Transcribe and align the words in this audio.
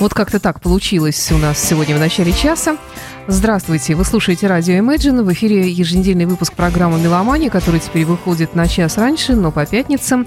Вот 0.00 0.14
как-то 0.14 0.40
так 0.40 0.62
получилось 0.62 1.30
у 1.30 1.36
нас 1.36 1.62
сегодня 1.62 1.94
в 1.94 1.98
начале 1.98 2.32
часа. 2.32 2.78
Здравствуйте, 3.28 3.94
вы 3.94 4.06
слушаете 4.06 4.46
радио 4.46 4.76
Imagine. 4.76 5.22
В 5.22 5.30
эфире 5.34 5.70
еженедельный 5.70 6.24
выпуск 6.24 6.54
программы 6.54 6.98
«Меломания», 6.98 7.50
который 7.50 7.80
теперь 7.80 8.06
выходит 8.06 8.54
на 8.54 8.66
час 8.66 8.96
раньше, 8.96 9.34
но 9.34 9.52
по 9.52 9.66
пятницам 9.66 10.26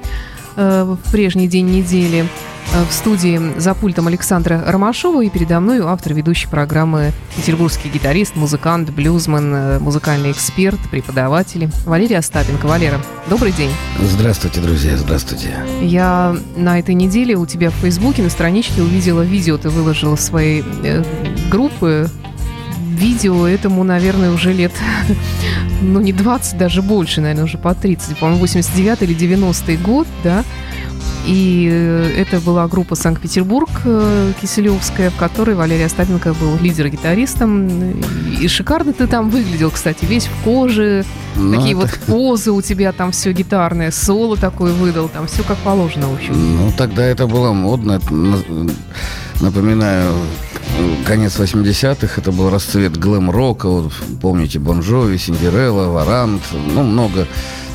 э, 0.57 0.83
в 0.83 1.11
прежний 1.11 1.47
день 1.47 1.71
недели. 1.71 2.29
Э, 2.71 2.85
в 2.89 2.93
студии 2.93 3.39
за 3.59 3.73
пультом 3.73 4.07
Александра 4.07 4.63
Ромашова 4.65 5.23
и 5.23 5.29
передо 5.29 5.59
мной 5.59 5.79
автор 5.81 6.13
ведущей 6.13 6.47
программы 6.47 7.11
петербургский 7.35 7.89
гитарист, 7.89 8.35
музыкант, 8.35 8.89
блюзман, 8.89 9.53
э, 9.53 9.79
музыкальный 9.79 10.31
эксперт, 10.31 10.79
преподаватель 10.89 11.69
Валерия 11.85 12.19
Остапенко. 12.19 12.65
Валера, 12.65 12.99
добрый 13.29 13.51
день. 13.51 13.71
Здравствуйте, 13.99 14.61
друзья, 14.61 14.97
здравствуйте. 14.97 15.53
Я 15.81 16.35
на 16.55 16.79
этой 16.79 16.95
неделе 16.95 17.35
у 17.35 17.45
тебя 17.45 17.69
в 17.69 17.75
Фейсбуке 17.75 18.23
на 18.23 18.29
страничке 18.29 18.81
увидела 18.81 19.21
видео, 19.21 19.57
ты 19.57 19.69
выложила 19.69 20.15
своей 20.15 20.63
э, 20.83 21.03
группы 21.51 22.09
видео 22.93 23.47
этому, 23.47 23.83
наверное, 23.83 24.31
уже 24.31 24.53
лет, 24.53 24.71
ну, 25.81 25.99
не 25.99 26.13
20, 26.13 26.57
даже 26.57 26.81
больше, 26.81 27.21
наверное, 27.21 27.45
уже 27.45 27.57
по 27.57 27.73
30, 27.73 28.17
по-моему, 28.17 28.41
89 28.41 29.01
или 29.01 29.13
90 29.13 29.77
год, 29.77 30.07
да, 30.23 30.43
и 31.25 31.69
э, 31.71 32.11
это 32.17 32.39
была 32.39 32.67
группа 32.67 32.95
Санкт-Петербург 32.95 33.69
э, 33.85 34.33
Киселевская, 34.41 35.09
в 35.09 35.15
которой 35.15 35.55
Валерий 35.55 35.85
Остапенко 35.85 36.33
был 36.33 36.57
лидер-гитаристом. 36.57 37.91
И 38.39 38.47
шикарно 38.47 38.93
ты 38.93 39.07
там 39.07 39.29
выглядел, 39.29 39.71
кстати, 39.71 40.05
весь 40.05 40.25
в 40.25 40.43
коже. 40.43 41.05
Ну, 41.35 41.55
такие 41.55 41.77
это... 41.77 41.81
вот 41.81 41.91
позы 42.05 42.51
у 42.51 42.61
тебя 42.61 42.91
там 42.91 43.11
все 43.11 43.31
гитарное, 43.31 43.91
соло 43.91 44.37
такое 44.37 44.73
выдал, 44.73 45.07
там 45.09 45.27
все 45.27 45.43
как 45.43 45.57
положено, 45.59 46.09
в 46.09 46.15
общем. 46.15 46.33
Ну, 46.57 46.71
тогда 46.77 47.05
это 47.05 47.25
было 47.25 47.53
модно. 47.53 48.01
Напоминаю, 49.41 50.13
конец 51.05 51.39
80-х, 51.39 52.21
это 52.21 52.31
был 52.31 52.49
расцвет 52.49 52.97
глэм-рока. 52.97 53.67
Вот, 53.67 53.93
помните, 54.21 54.59
Бонжови, 54.59 55.17
Синдерелла, 55.17 55.87
Варант, 55.87 56.41
ну, 56.73 56.83
много 56.83 57.27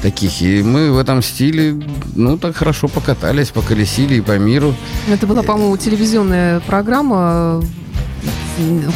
таких. 0.02 0.42
И 0.42 0.62
мы 0.62 0.92
в 0.92 0.98
этом 0.98 1.22
стиле, 1.22 1.77
ну, 2.14 2.38
так 2.38 2.56
хорошо 2.56 2.88
покатались, 2.88 3.48
поколесили 3.48 4.16
и 4.16 4.20
по 4.20 4.38
миру. 4.38 4.74
Это 5.10 5.27
была, 5.27 5.42
по-моему, 5.42 5.77
телевизионная 5.77 6.60
программа 6.60 7.62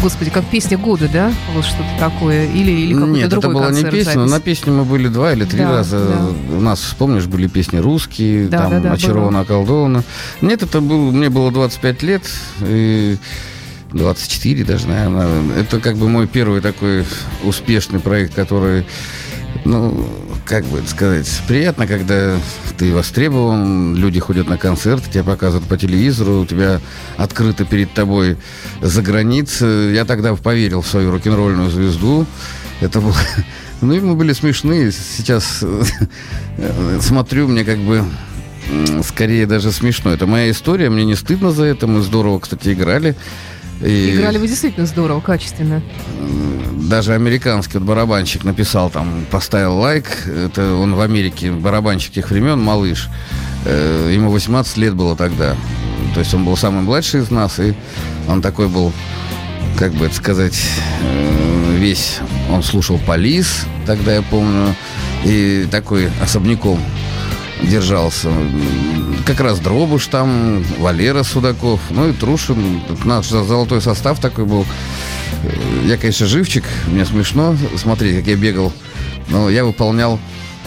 Господи, 0.03 0.30
как 0.30 0.45
песня 0.47 0.77
года, 0.77 1.08
да? 1.12 1.33
Вот 1.55 1.64
что-то 1.64 1.89
такое. 1.98 2.47
Или, 2.47 2.73
или 2.73 2.95
какой-то 2.95 3.12
Нет, 3.14 3.28
другой 3.28 3.50
это 3.50 3.55
была 3.58 3.67
концерт, 3.67 3.92
не 3.92 3.98
песня. 4.00 4.12
запись. 4.14 4.30
На 4.33 4.41
песню 4.41 4.73
мы 4.73 4.84
были 4.84 5.06
два 5.08 5.33
или 5.33 5.45
три 5.45 5.61
Да, 5.61 5.70
раза. 5.70 6.05
да. 6.05 6.56
У 6.56 6.61
нас, 6.61 6.80
помнишь, 6.98 7.27
были 7.27 7.47
песни 7.47 7.77
русские, 7.78 8.48
Да, 8.48 8.62
там 8.62 8.70
да, 8.70 8.80
да, 8.80 8.92
«Очарована, 8.92 9.41
околдована». 9.41 10.03
Нет, 10.41 10.64
это 10.64 10.80
был, 10.80 11.12
мне 11.12 11.30
было 11.30 11.53
25 11.53 12.03
лет. 12.03 12.23
И 12.62 13.17
24 13.92 14.64
даже, 14.64 14.89
наверное. 14.89 15.28
Это 15.56 15.78
как 15.78 15.97
бы 15.97 16.08
мой 16.08 16.27
первый 16.27 16.61
такой 16.61 17.05
успешный 17.45 18.00
проект, 18.00 18.34
который 18.34 18.84
ну, 19.64 20.06
как 20.45 20.64
бы 20.64 20.83
сказать, 20.86 21.28
приятно, 21.47 21.86
когда 21.86 22.36
ты 22.77 22.92
востребован, 22.92 23.95
люди 23.97 24.20
ходят 24.20 24.48
на 24.48 24.58
концерты, 24.58 25.11
тебя 25.11 25.25
показывают 25.25 25.69
по 25.69 25.77
телевизору, 25.77 26.41
у 26.41 26.47
тебя 26.47 26.81
открыто 27.17 27.64
перед 27.64 27.92
тобой 27.92 28.36
за 28.80 29.03
границей. 29.03 29.95
Я 29.95 30.05
тогда 30.05 30.34
поверил 30.34 30.83
в 30.83 30.86
свою 30.86 31.11
рок-н-ролльную 31.11 31.70
звезду. 31.70 32.27
Это 32.80 33.00
было... 33.00 33.17
Ну, 33.80 33.95
и 33.95 34.00
мы 34.00 34.14
были 34.14 34.33
смешные. 34.33 34.92
Сейчас 34.92 35.64
смотрю, 37.00 37.48
мне 37.48 37.64
как 37.64 37.78
бы 37.78 38.05
скорее 39.03 39.45
даже 39.47 39.73
смешно. 39.73 40.13
Это 40.13 40.27
моя 40.27 40.52
история, 40.52 40.89
мне 40.89 41.05
не 41.05 41.17
стыдно 41.17 41.51
за 41.51 41.64
это. 41.64 41.89
Мы 41.89 42.01
здорово, 42.02 42.39
кстати, 42.39 42.73
играли. 42.73 43.17
И- 43.80 44.14
Играли 44.16 44.38
вы 44.38 44.46
действительно 44.48 44.86
здорово, 44.86 45.20
качественно. 45.20 45.83
даже 46.88 47.14
американский 47.14 47.78
вот 47.78 47.86
барабанщик 47.86 48.44
написал 48.44 48.90
там, 48.90 49.24
поставил 49.30 49.78
лайк. 49.78 50.06
Это 50.27 50.74
он 50.74 50.94
в 50.94 51.00
Америке, 51.00 51.50
барабанщик 51.50 52.12
тех 52.12 52.30
времен, 52.30 52.60
малыш. 52.60 53.08
Э, 53.64 54.10
ему 54.12 54.30
18 54.30 54.77
лет 54.77 54.94
было 54.94 55.16
тогда. 55.16 55.56
То 56.14 56.20
есть 56.20 56.34
он 56.34 56.44
был 56.44 56.56
самый 56.56 56.83
младший 56.83 57.20
из 57.22 57.30
нас, 57.30 57.58
и 57.58 57.74
он 58.28 58.42
такой 58.42 58.68
был, 58.68 58.92
как 59.78 59.92
бы 59.94 60.06
это 60.06 60.14
сказать, 60.14 60.60
э, 61.02 61.77
весь... 61.78 62.18
Он 62.50 62.62
слушал 62.62 62.98
полис, 62.98 63.64
тогда 63.86 64.14
я 64.14 64.22
помню, 64.22 64.74
и 65.24 65.66
такой 65.70 66.10
особняком 66.20 66.78
держался. 67.68 68.30
Как 69.27 69.40
раз 69.40 69.61
Дробуш 69.61 70.06
там, 70.08 70.64
Валера 70.78 71.23
Судаков, 71.23 71.80
ну 71.90 72.08
и 72.08 72.12
Трушин. 72.12 72.80
Наш 73.05 73.28
золотой 73.28 73.80
состав 73.80 74.20
такой 74.20 74.45
был. 74.45 74.67
Э, 75.45 75.50
Я, 75.86 75.96
конечно, 75.96 76.27
живчик, 76.27 76.64
мне 76.86 77.05
смешно 77.05 77.56
смотреть, 77.77 78.18
как 78.18 78.27
я 78.27 78.36
бегал. 78.36 78.72
Но 79.28 79.48
я 79.48 79.64
выполнял, 79.64 80.18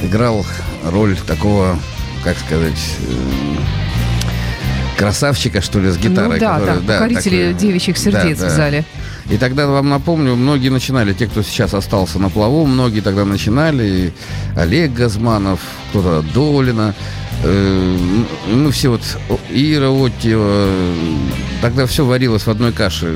играл 0.01 0.45
роль 0.85 1.17
такого, 1.28 1.78
как 2.23 2.38
сказать, 2.38 2.79
э, 3.07 4.97
красавчика, 4.97 5.61
что 5.61 5.79
ли, 5.79 5.89
с 5.91 5.97
гитарой. 5.97 6.35
ну 6.35 6.39
да, 6.39 6.59
который- 6.59 6.81
да, 6.84 7.00
покорители 7.00 7.51
такой. 7.51 7.59
девичьих 7.67 7.97
сердец 7.97 8.39
Да, 8.39 8.45
в 8.47 8.50
да. 8.50 8.55
И 9.30 9.38
тогда 9.38 9.68
вам 9.68 9.90
напомню, 9.90 10.36
многие 10.36 10.69
начинали, 10.69 11.13
те, 11.13 11.25
кто 11.25 11.41
сейчас 11.41 11.74
остался 11.74 12.19
на 12.19 12.30
плаву, 12.30 12.66
многие 12.66 13.02
тогда 13.02 13.25
начинали. 13.25 14.13
Олег 14.56 14.94
Газманов, 14.94 15.59
кто-то 15.90 16.24
Долина. 16.34 16.94
Э, 17.45 17.97
Мы 18.53 18.72
все 18.72 18.89
вот, 18.89 19.01
Ира 19.50 19.89
Оттьева, 19.89 20.69
тогда 21.61 21.85
все 21.85 22.06
варилось 22.06 22.44
в 22.44 22.50
одной 22.50 22.72
каше. 22.72 23.16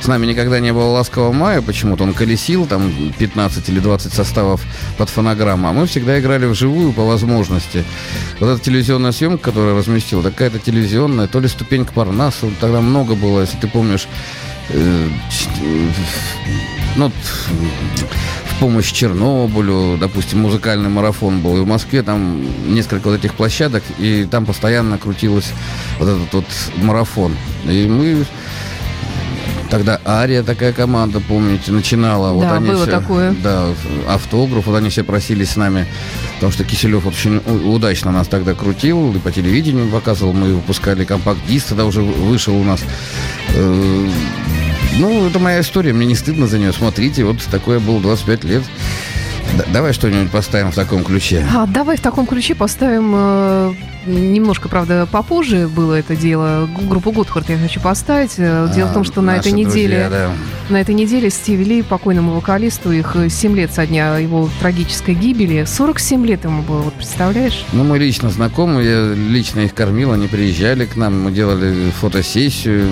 С 0.00 0.06
нами 0.06 0.26
никогда 0.26 0.60
не 0.60 0.72
было 0.72 0.86
ласкового 0.90 1.32
мая, 1.32 1.62
почему-то 1.62 2.04
он 2.04 2.12
колесил, 2.12 2.66
там 2.66 2.92
15 3.18 3.68
или 3.68 3.80
20 3.80 4.12
составов 4.12 4.62
под 4.98 5.08
фонограмму, 5.08 5.68
а 5.68 5.72
мы 5.72 5.86
всегда 5.86 6.18
играли 6.18 6.46
вживую 6.46 6.92
по 6.92 7.04
возможности. 7.04 7.84
Вот 8.40 8.48
эта 8.48 8.64
телевизионная 8.64 9.12
съемка, 9.12 9.44
которую 9.44 9.72
я 9.72 9.78
разместил, 9.78 10.22
такая-то 10.22 10.58
телевизионная, 10.58 11.28
то 11.28 11.40
ли 11.40 11.48
ступенька 11.48 11.92
Парнаса, 11.92 12.48
тогда 12.60 12.80
много 12.80 13.14
было, 13.14 13.40
если 13.40 13.56
ты 13.58 13.68
помнишь, 13.68 14.08
э, 14.70 15.08
э, 15.62 15.88
ну, 16.96 17.10
в 18.56 18.60
помощь 18.60 18.92
Чернобылю, 18.92 19.96
допустим, 19.98 20.40
музыкальный 20.40 20.88
марафон 20.88 21.40
был. 21.40 21.56
И 21.58 21.60
в 21.60 21.66
Москве 21.66 22.02
там 22.02 22.42
несколько 22.72 23.08
вот 23.08 23.18
этих 23.18 23.34
площадок, 23.34 23.82
и 23.98 24.26
там 24.30 24.46
постоянно 24.46 24.98
крутилась 24.98 25.52
вот 25.98 26.08
этот 26.08 26.32
вот 26.32 26.44
марафон. 26.76 27.36
И 27.64 27.86
мы 27.86 28.24
Тогда 29.72 29.98
Ария 30.04 30.42
такая 30.42 30.74
команда, 30.74 31.18
помните, 31.18 31.72
начинала. 31.72 32.34
вот 32.34 32.42
Да, 32.42 32.56
они 32.56 32.68
было 32.68 32.82
все, 32.82 32.90
такое. 32.90 33.34
Да, 33.42 33.68
автограф. 34.06 34.66
Вот 34.66 34.76
они 34.76 34.90
все 34.90 35.02
просили 35.02 35.44
с 35.44 35.56
нами, 35.56 35.86
потому 36.34 36.52
что 36.52 36.62
Киселев 36.62 37.06
очень 37.06 37.38
удачно 37.38 38.12
нас 38.12 38.28
тогда 38.28 38.52
крутил, 38.52 39.14
и 39.14 39.18
по 39.18 39.32
телевидению 39.32 39.88
показывал. 39.88 40.34
Мы 40.34 40.56
выпускали 40.56 41.06
компакт-диск, 41.06 41.68
тогда 41.68 41.86
уже 41.86 42.02
вышел 42.02 42.54
у 42.54 42.64
нас. 42.64 42.84
Э, 43.54 44.08
Ну, 44.98 45.26
это 45.26 45.38
моя 45.38 45.60
история, 45.60 45.92
мне 45.92 46.06
не 46.06 46.14
стыдно 46.14 46.46
за 46.46 46.58
нее. 46.58 46.72
Смотрите, 46.72 47.24
вот 47.24 47.38
такое 47.50 47.80
было 47.80 48.00
25 48.00 48.44
лет. 48.44 48.62
Давай 49.72 49.92
что-нибудь 49.92 50.30
поставим 50.30 50.70
в 50.70 50.74
таком 50.74 51.04
ключе. 51.04 51.46
А, 51.54 51.66
давай 51.66 51.96
в 51.96 52.00
таком 52.00 52.26
ключе 52.26 52.54
поставим 52.54 53.12
э, 53.14 53.72
немножко, 54.06 54.68
правда, 54.68 55.06
попозже 55.10 55.68
было 55.68 55.94
это 55.94 56.16
дело. 56.16 56.68
Группу 56.88 57.12
Готхард 57.12 57.48
я 57.50 57.58
хочу 57.58 57.80
поставить. 57.80 58.34
Э, 58.38 58.70
Дело 58.74 58.88
в 58.88 58.94
том, 58.94 59.04
что 59.04 59.20
на 59.20 59.34
А, 59.34 59.36
этой 59.36 59.52
друзья, 59.52 59.68
неделе 59.68 60.08
да. 60.10 60.30
на 60.70 60.80
этой 60.80 60.94
неделе 60.94 61.28
Стиви 61.30 61.64
Ли, 61.64 61.82
покойному 61.82 62.32
вокалисту, 62.32 62.92
их 62.92 63.14
7 63.28 63.54
лет 63.56 63.72
со 63.72 63.86
дня 63.86 64.16
его 64.18 64.48
трагической 64.60 65.14
гибели. 65.14 65.64
47 65.66 66.26
лет 66.26 66.44
ему 66.44 66.62
было, 66.62 66.82
вот 66.82 66.94
представляешь? 66.94 67.64
Ну, 67.72 67.84
мы 67.84 67.98
лично 67.98 68.30
знакомы, 68.30 68.82
я 68.82 69.12
лично 69.14 69.60
их 69.60 69.74
кормил, 69.74 70.12
они 70.12 70.28
приезжали 70.28 70.86
к 70.86 70.96
нам, 70.96 71.22
мы 71.22 71.30
делали 71.32 71.90
фотосессию. 72.00 72.88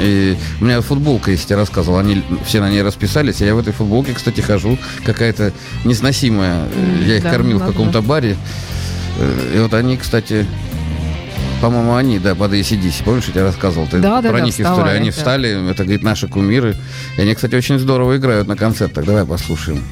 И 0.00 0.36
у 0.60 0.64
меня 0.64 0.80
футболка, 0.80 1.30
если 1.30 1.52
я 1.52 1.58
рассказывал, 1.58 1.98
они 1.98 2.22
все 2.46 2.60
на 2.60 2.70
ней 2.70 2.82
расписались, 2.82 3.42
а 3.42 3.44
я 3.44 3.54
в 3.54 3.58
этой 3.58 3.72
футболке, 3.72 4.14
кстати, 4.14 4.40
хожу, 4.40 4.78
какая-то 5.04 5.52
несносимая. 5.88 6.68
Я 7.04 7.16
их 7.16 7.22
да, 7.22 7.30
кормил 7.30 7.56
в 7.56 7.60
надо. 7.60 7.72
каком-то 7.72 8.02
баре. 8.02 8.36
Э, 9.18 9.52
И 9.56 9.58
вот 9.58 9.74
они, 9.74 9.96
кстати, 9.96 10.46
по-моему, 11.60 11.94
они, 11.96 12.18
да, 12.20 12.34
под 12.36 12.52
ACDC, 12.52 13.02
помнишь, 13.04 13.24
я 13.26 13.32
тебе 13.32 13.42
рассказывал? 13.42 13.86
Ты 13.88 13.98
Да, 13.98 14.20
да, 14.22 14.28
про 14.30 14.38
да, 14.38 14.44
них 14.44 14.52
история. 14.54 14.68
вставали, 14.70 14.96
Они 14.96 15.10
да. 15.10 15.16
встали, 15.16 15.70
это, 15.70 15.82
говорит, 15.82 16.02
наши 16.04 16.28
кумиры. 16.28 16.76
И 17.16 17.20
они, 17.20 17.34
кстати, 17.34 17.54
очень 17.56 17.78
здорово 17.80 18.16
играют 18.16 18.46
на 18.46 18.56
концертах. 18.56 19.04
Давай 19.04 19.24
послушаем. 19.24 19.82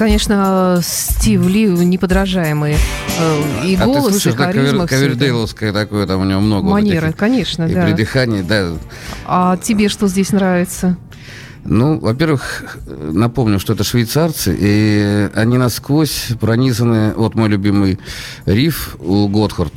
Конечно, 0.00 0.80
Стив 0.82 1.46
Ли 1.46 1.66
неподражаемый. 1.66 2.74
Э, 3.18 3.66
и 3.66 3.76
а 3.76 3.84
голос, 3.84 4.04
ты 4.04 4.10
слышишь, 4.12 4.32
и 4.32 4.36
да, 4.38 4.44
харизма. 4.46 4.86
кавер, 4.86 4.88
кавердейловское 4.88 5.72
такое, 5.74 6.06
там 6.06 6.22
у 6.22 6.24
него 6.24 6.40
много 6.40 6.64
вот 6.64 6.72
Манеры, 6.72 7.08
этих- 7.08 7.18
конечно, 7.18 7.64
и 7.64 7.74
да. 7.74 7.84
при 7.84 7.92
дыхании, 7.92 8.40
да. 8.40 8.70
А 9.26 9.58
тебе 9.58 9.90
что 9.90 10.08
здесь 10.08 10.32
нравится? 10.32 10.96
Ну, 11.66 12.00
во-первых, 12.00 12.78
напомню, 12.86 13.60
что 13.60 13.74
это 13.74 13.84
швейцарцы, 13.84 14.56
и 14.58 15.28
они 15.34 15.58
насквозь 15.58 16.28
пронизаны, 16.40 17.12
вот 17.14 17.34
мой 17.34 17.50
любимый 17.50 18.00
риф 18.46 18.96
у 19.00 19.28
Готхард. 19.28 19.74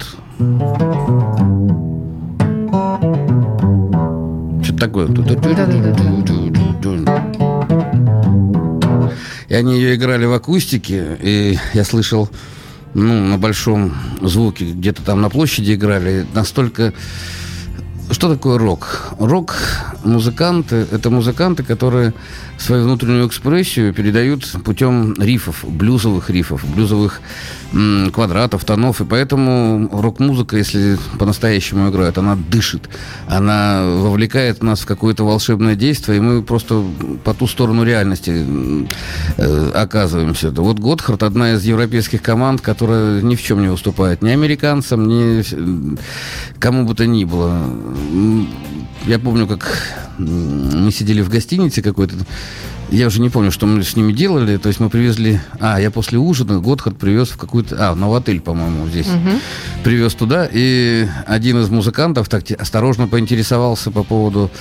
Что-то 4.64 4.80
такое. 4.80 5.08
И 9.54 9.56
они 9.56 9.76
ее 9.76 9.94
играли 9.94 10.26
в 10.26 10.34
акустике, 10.34 11.16
и 11.22 11.60
я 11.76 11.84
слышал, 11.84 12.28
ну, 12.96 13.28
на 13.28 13.38
большом 13.38 13.94
звуке, 14.20 14.72
где-то 14.72 15.04
там 15.04 15.22
на 15.22 15.30
площади 15.30 15.76
играли, 15.76 16.26
настолько... 16.34 16.92
Что 18.10 18.34
такое 18.34 18.58
рок? 18.58 19.14
Рок, 19.20 19.56
музыканты, 20.04 20.88
это 20.92 21.10
музыканты, 21.10 21.64
которые 21.64 22.14
свою 22.58 22.84
внутреннюю 22.84 23.28
экспрессию 23.28 23.94
передают 23.94 24.46
путем 24.64 25.14
рифов, 25.20 25.66
блюзовых 25.68 26.30
рифов, 26.30 26.64
блюзовых 26.76 27.22
м, 27.74 28.12
квадратов, 28.12 28.64
тонов. 28.64 29.02
И 29.02 29.06
поэтому 29.06 29.90
рок-музыка, 29.92 30.58
если 30.58 30.98
по-настоящему 31.20 31.90
играет, 31.90 32.18
она 32.18 32.36
дышит, 32.36 32.90
она 33.28 33.84
вовлекает 33.84 34.64
нас 34.64 34.82
в 34.82 34.86
какое-то 34.86 35.26
волшебное 35.26 35.76
действие, 35.76 36.18
и 36.18 36.22
мы 36.22 36.44
просто 36.44 36.84
по 37.24 37.34
ту 37.34 37.48
сторону 37.48 37.84
реальности 37.84 38.46
э, 39.38 39.72
оказываемся. 39.74 40.52
Вот 40.52 40.80
Готхард 40.80 41.24
одна 41.24 41.54
из 41.54 41.64
европейских 41.64 42.22
команд, 42.22 42.62
которая 42.62 43.22
ни 43.22 43.36
в 43.36 43.42
чем 43.42 43.62
не 43.62 43.70
уступает 43.70 44.22
ни 44.22 44.30
американцам, 44.30 45.08
ни 45.08 45.42
э, 45.42 45.98
кому 46.60 46.86
бы 46.86 46.96
то 46.96 47.06
ни 47.06 47.26
было. 47.26 47.64
Я 49.06 49.20
помню, 49.20 49.48
как 49.48 49.70
мы 50.18 50.92
сидели 50.92 51.22
в 51.22 51.30
гостинице 51.30 51.82
какой-то. 51.82 52.16
Я 52.90 53.08
уже 53.08 53.20
не 53.20 53.30
помню, 53.30 53.52
что 53.52 53.66
мы 53.66 53.84
с 53.84 53.96
ними 53.96 54.14
делали. 54.14 54.58
То 54.58 54.68
есть 54.68 54.80
мы 54.80 54.90
привезли... 54.90 55.40
А, 55.60 55.82
я 55.82 55.90
после 55.92 56.20
ужина 56.20 56.60
Готхард 56.60 56.98
привез 56.98 57.30
в 57.30 57.38
какую-то... 57.38 57.76
А, 57.80 57.94
в 57.94 57.98
Новотель, 57.98 58.40
по-моему, 58.40 58.88
здесь. 58.88 59.08
Привез 59.84 60.14
туда. 60.14 60.48
И 60.52 61.08
один 61.26 61.60
из 61.62 61.70
музыкантов 61.70 62.30
так 62.30 62.44
осторожно 62.52 63.08
поинтересовался 63.08 63.92
по 63.92 64.04
поводу 64.04 64.52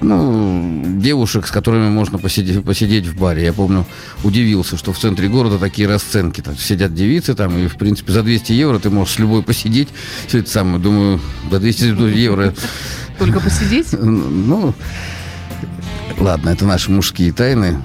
ну, 0.00 0.82
девушек, 0.98 1.46
с 1.46 1.50
которыми 1.50 1.88
можно 1.88 2.18
посидеть, 2.18 2.64
посидеть 2.64 3.06
в 3.06 3.18
баре. 3.18 3.44
Я 3.44 3.52
помню, 3.52 3.86
удивился, 4.22 4.76
что 4.76 4.92
в 4.92 4.98
центре 4.98 5.28
города 5.28 5.58
такие 5.58 5.88
расценки. 5.88 6.40
Там 6.40 6.56
сидят 6.56 6.94
девицы 6.94 7.34
там, 7.34 7.56
и, 7.58 7.66
в 7.66 7.76
принципе, 7.76 8.12
за 8.12 8.22
200 8.22 8.52
евро 8.52 8.78
ты 8.78 8.90
можешь 8.90 9.14
с 9.14 9.18
любой 9.18 9.42
посидеть. 9.42 9.88
Все 10.26 10.38
это 10.38 10.50
самое. 10.50 10.78
Думаю, 10.78 11.20
за 11.50 11.58
200 11.58 11.84
евро 12.16 12.54
Только 13.18 13.40
посидеть? 13.40 13.92
ну, 13.92 14.74
ладно, 16.18 16.50
это 16.50 16.64
наши 16.66 16.90
мужские 16.90 17.32
тайны. 17.32 17.78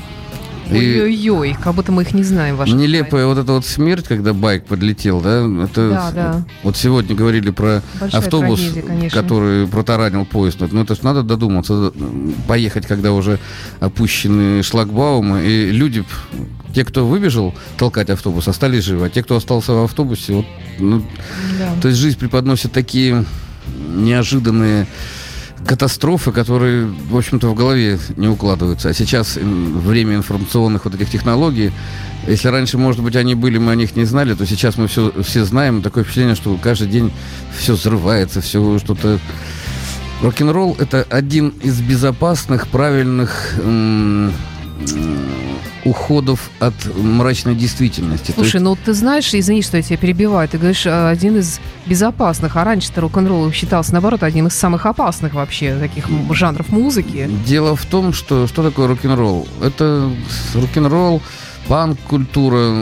И 0.72 0.74
Ой-ой-ой, 0.76 1.56
как 1.62 1.76
будто 1.76 1.92
мы 1.92 2.02
их 2.02 2.14
не 2.14 2.24
знаем, 2.24 2.56
ваши 2.56 2.74
нелепая 2.74 3.26
вот 3.28 3.38
эта 3.38 3.52
вот 3.52 3.66
смерть, 3.66 4.06
когда 4.08 4.34
байк 4.34 4.66
подлетел, 4.66 5.22
да, 5.22 5.46
это 5.64 5.90
Да, 5.90 6.12
да. 6.12 6.46
вот 6.64 6.76
сегодня 6.76 7.16
говорили 7.16 7.52
про 7.52 7.84
Большая 8.00 8.22
автобус, 8.22 8.60
трагедия, 8.60 8.82
конечно. 8.82 9.22
который 9.22 9.68
протаранил 9.68 10.26
поезд. 10.26 10.58
Ну, 10.72 10.82
это 10.84 10.96
надо 11.04 11.24
додуматься, 11.24 11.94
поехать, 12.48 12.88
когда 12.88 13.12
уже 13.12 13.40
опущены 13.80 14.64
шлагбаумы, 14.64 15.46
и 15.46 15.72
люди, 15.72 16.04
те, 16.74 16.84
кто 16.84 17.06
выбежал 17.06 17.54
толкать 17.78 18.10
автобус, 18.10 18.48
остались 18.48 18.84
живы, 18.86 19.06
а 19.06 19.10
те, 19.10 19.22
кто 19.24 19.36
остался 19.36 19.74
в 19.74 19.84
автобусе, 19.84 20.34
вот, 20.34 20.46
ну, 20.80 21.04
Да. 21.60 21.70
то 21.82 21.88
есть 21.90 22.00
жизнь 22.00 22.18
преподносит 22.18 22.72
такие 22.72 23.24
неожиданные 23.96 24.88
катастрофы, 25.66 26.32
которые, 26.32 26.86
в 26.86 27.18
общем-то, 27.18 27.48
в 27.48 27.56
голове 27.56 28.00
не 28.18 28.28
укладываются. 28.28 28.90
А 28.90 28.94
сейчас 28.94 29.36
время 29.36 30.16
информационных 30.16 30.86
вот 30.86 30.96
этих 30.96 31.10
технологий, 31.10 31.72
если 32.28 32.48
раньше, 32.48 32.78
может 32.78 33.02
быть, 33.02 33.16
они 33.16 33.36
были, 33.36 33.58
мы 33.58 33.72
о 33.72 33.76
них 33.76 33.96
не 33.96 34.06
знали, 34.06 34.34
то 34.34 34.46
сейчас 34.46 34.78
мы 34.78 34.88
все, 34.88 35.12
все 35.24 35.46
знаем. 35.46 35.82
Такое 35.82 36.04
впечатление, 36.04 36.36
что 36.36 36.58
каждый 36.62 36.88
день 36.88 37.12
все 37.58 37.74
взрывается, 37.74 38.42
все 38.42 38.80
что-то... 38.80 39.20
Рок-н-ролл– 40.22 40.78
это 40.80 41.06
один 41.10 41.50
из 41.62 41.82
безопасных, 41.82 42.70
правильных 42.70 43.56
м, 43.60 44.32
м, 44.80 45.36
уходов 45.86 46.50
от 46.60 46.74
мрачной 46.98 47.56
действительности. 47.56 48.32
То 48.32 48.42
есть- 48.42 48.52
Слушай, 48.52 48.62
ну 48.64 48.76
ты 48.76 48.94
знаешь, 48.94 49.34
извини, 49.34 49.62
что 49.62 49.78
я 49.78 49.84
тебя 49.84 49.98
перебиваю, 49.98 50.50
ты 50.50 50.58
говоришь, 50.58 50.86
э, 50.86 51.10
один 51.10 51.38
из 51.38 51.60
безопасных, 51.86 52.58
а 52.58 52.64
раньше-то 52.64 53.02
рок-н-ролл 53.02 53.52
считался, 53.52 53.94
наоборот, 53.94 54.24
одним 54.24 54.48
из 54.48 54.56
самых 54.56 54.86
опасных 54.88 55.36
вообще 55.36 55.78
таких 55.80 56.08
жанров 56.32 56.70
музыки. 56.70 57.30
Дело 57.46 57.76
в 57.76 57.86
том, 57.86 58.14
что 58.14 58.48
что 58.48 58.64
такое 58.64 58.88
рок-н-ролл? 58.88 59.48
Это 59.62 60.10
рок-н-ролл, 60.56 61.22
панк-культура, 61.68 62.74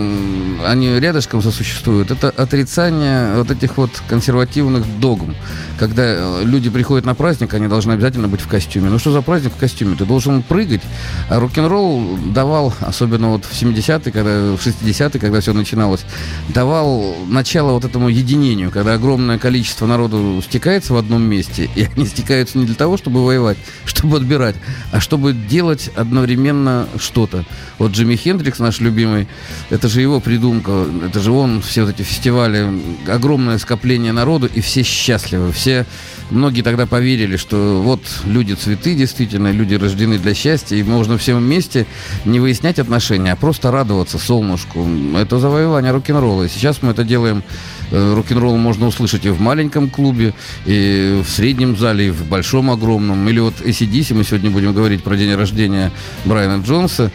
они 0.65 0.99
рядышком 0.99 1.41
сосуществуют. 1.41 2.11
Это 2.11 2.29
отрицание 2.29 3.35
вот 3.35 3.51
этих 3.51 3.77
вот 3.77 3.91
консервативных 4.07 4.83
догм. 4.99 5.35
Когда 5.79 6.03
э, 6.03 6.41
люди 6.43 6.69
приходят 6.69 7.05
на 7.05 7.15
праздник, 7.15 7.53
они 7.53 7.67
должны 7.67 7.93
обязательно 7.93 8.27
быть 8.27 8.41
в 8.41 8.47
костюме. 8.47 8.89
Ну 8.89 8.99
что 8.99 9.11
за 9.11 9.21
праздник 9.21 9.53
в 9.53 9.57
костюме? 9.57 9.95
Ты 9.95 10.05
должен 10.05 10.43
прыгать. 10.43 10.81
А 11.29 11.39
рок-н-ролл 11.39 12.17
давал, 12.33 12.73
особенно 12.81 13.29
вот 13.29 13.45
в 13.45 13.53
70-е, 13.53 14.11
когда, 14.11 14.55
в 14.55 14.59
60-е, 14.65 15.19
когда 15.19 15.39
все 15.39 15.53
начиналось, 15.53 16.05
давал 16.49 17.15
начало 17.27 17.71
вот 17.71 17.85
этому 17.85 18.09
единению, 18.09 18.71
когда 18.71 18.93
огромное 18.93 19.39
количество 19.39 19.85
народу 19.85 20.41
стекается 20.43 20.93
в 20.93 20.97
одном 20.97 21.23
месте, 21.23 21.69
и 21.75 21.83
они 21.95 22.05
стекаются 22.05 22.57
не 22.57 22.65
для 22.65 22.75
того, 22.75 22.97
чтобы 22.97 23.25
воевать, 23.25 23.57
чтобы 23.85 24.17
отбирать, 24.17 24.55
а 24.91 24.99
чтобы 24.99 25.33
делать 25.33 25.89
одновременно 25.95 26.87
что-то. 26.99 27.45
Вот 27.79 27.91
Джимми 27.91 28.15
Хендрикс, 28.15 28.59
наш 28.59 28.72
любимый, 28.79 29.27
это 29.69 29.87
же 29.87 30.01
его 30.01 30.19
придумка, 30.19 30.85
это 31.05 31.19
же 31.19 31.31
он, 31.31 31.61
все 31.61 31.83
вот 31.85 31.95
эти 31.95 32.01
фестивали, 32.01 32.69
огромное 33.07 33.57
скопление 33.57 34.11
народу, 34.11 34.49
и 34.53 34.61
все 34.61 34.83
счастливы, 34.83 35.51
все, 35.51 35.85
многие 36.29 36.61
тогда 36.61 36.85
поверили, 36.85 37.37
что 37.37 37.81
вот 37.81 38.01
люди 38.25 38.53
цветы, 38.53 38.95
действительно, 38.95 39.51
люди 39.51 39.75
рождены 39.75 40.17
для 40.17 40.33
счастья, 40.33 40.75
и 40.75 40.83
можно 40.83 41.17
всем 41.17 41.39
вместе 41.39 41.85
не 42.25 42.39
выяснять 42.39 42.79
отношения, 42.79 43.33
а 43.33 43.35
просто 43.35 43.71
радоваться 43.71 44.17
солнышку. 44.17 44.87
Это 45.15 45.39
завоевание 45.39 45.91
рок-н-ролла. 45.91 46.43
И 46.43 46.49
сейчас 46.49 46.81
мы 46.81 46.91
это 46.91 47.03
делаем 47.03 47.43
Рок-н-ролл 47.91 48.57
можно 48.57 48.87
услышать 48.87 49.25
и 49.25 49.29
в 49.29 49.39
маленьком 49.39 49.89
клубе, 49.89 50.33
и 50.65 51.21
в 51.23 51.29
среднем 51.29 51.77
зале, 51.77 52.07
и 52.07 52.11
в 52.11 52.25
большом 52.27 52.71
огромном. 52.71 53.27
Или 53.29 53.39
вот 53.39 53.55
ACDC, 53.61 54.13
мы 54.13 54.23
сегодня 54.23 54.49
будем 54.49 54.73
говорить 54.73 55.03
про 55.03 55.15
день 55.15 55.35
рождения 55.35 55.91
Брайана 56.25 56.63
Джонса. 56.63 57.11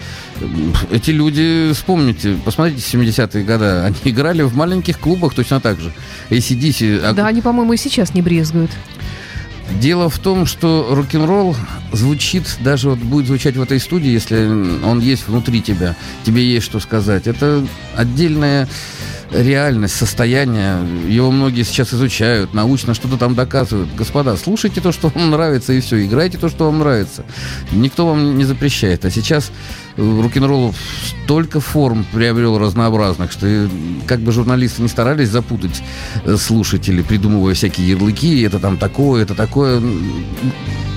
Эти 0.90 1.10
люди, 1.10 1.72
вспомните, 1.72 2.36
посмотрите 2.44 2.80
70-е 2.80 3.44
годы, 3.44 3.64
они 3.84 3.96
играли 4.04 4.42
в 4.42 4.54
маленьких 4.54 4.98
клубах 4.98 5.34
точно 5.34 5.60
так 5.60 5.80
же. 5.80 5.92
ACDC, 6.30 7.00
а 7.04 7.12
Да, 7.12 7.26
они, 7.26 7.40
по-моему, 7.40 7.72
и 7.72 7.76
сейчас 7.76 8.14
не 8.14 8.22
брезгуют. 8.22 8.70
Дело 9.80 10.08
в 10.08 10.18
том, 10.18 10.46
что 10.46 10.88
рок-н-ролл 10.90 11.54
звучит, 11.92 12.44
даже 12.60 12.90
вот 12.90 12.98
будет 12.98 13.26
звучать 13.26 13.56
в 13.56 13.62
этой 13.62 13.78
студии, 13.78 14.08
если 14.08 14.46
он 14.46 15.00
есть 15.00 15.28
внутри 15.28 15.60
тебя, 15.60 15.94
тебе 16.24 16.42
есть 16.42 16.64
что 16.64 16.80
сказать. 16.80 17.26
Это 17.26 17.64
отдельная 17.94 18.66
реальность, 19.30 19.96
состояние. 19.96 20.78
Его 21.08 21.30
многие 21.30 21.62
сейчас 21.62 21.92
изучают, 21.92 22.54
научно 22.54 22.94
что-то 22.94 23.16
там 23.16 23.34
доказывают. 23.34 23.94
Господа, 23.94 24.36
слушайте 24.36 24.80
то, 24.80 24.92
что 24.92 25.08
вам 25.08 25.30
нравится, 25.30 25.72
и 25.72 25.80
все. 25.80 26.04
Играйте 26.04 26.38
то, 26.38 26.48
что 26.48 26.66
вам 26.66 26.78
нравится. 26.78 27.24
Никто 27.72 28.06
вам 28.06 28.38
не 28.38 28.44
запрещает. 28.44 29.04
А 29.04 29.10
сейчас 29.10 29.50
э, 29.96 30.02
рок-н-ролл 30.02 30.74
столько 31.24 31.60
форм 31.60 32.06
приобрел 32.12 32.58
разнообразных, 32.58 33.32
что 33.32 33.46
э, 33.46 33.68
как 34.06 34.20
бы 34.20 34.32
журналисты 34.32 34.82
не 34.82 34.88
старались 34.88 35.28
запутать 35.28 35.82
э, 36.24 36.36
слушателей, 36.36 37.04
придумывая 37.04 37.54
всякие 37.54 37.88
ярлыки, 37.90 38.42
это 38.42 38.58
там 38.58 38.78
такое, 38.78 39.22
это 39.22 39.34
такое. 39.34 39.82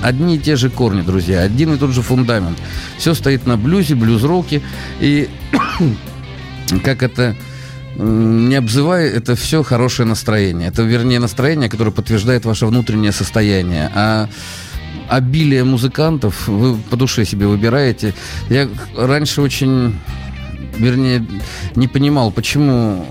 Одни 0.02 0.36
и 0.36 0.38
те 0.38 0.56
же 0.56 0.70
корни, 0.70 1.02
друзья, 1.02 1.42
один 1.42 1.74
и 1.74 1.78
тот 1.78 1.90
же 1.90 2.02
фундамент. 2.02 2.58
Все 2.98 3.14
стоит 3.14 3.46
на 3.46 3.56
блюзе, 3.56 3.94
блюз-роке. 3.94 4.62
И 5.00 5.28
как 6.82 7.02
это 7.02 7.36
не 7.96 8.54
обзывай, 8.54 9.08
это 9.08 9.34
все 9.34 9.62
хорошее 9.62 10.08
настроение. 10.08 10.68
Это, 10.68 10.82
вернее, 10.82 11.20
настроение, 11.20 11.68
которое 11.68 11.90
подтверждает 11.90 12.44
ваше 12.44 12.66
внутреннее 12.66 13.12
состояние. 13.12 13.90
А 13.94 14.28
обилие 15.08 15.64
музыкантов 15.64 16.48
вы 16.48 16.76
по 16.76 16.96
душе 16.96 17.24
себе 17.24 17.46
выбираете. 17.46 18.14
Я 18.48 18.68
раньше 18.96 19.42
очень, 19.42 19.98
вернее, 20.78 21.26
не 21.74 21.88
понимал, 21.88 22.32
почему 22.32 23.04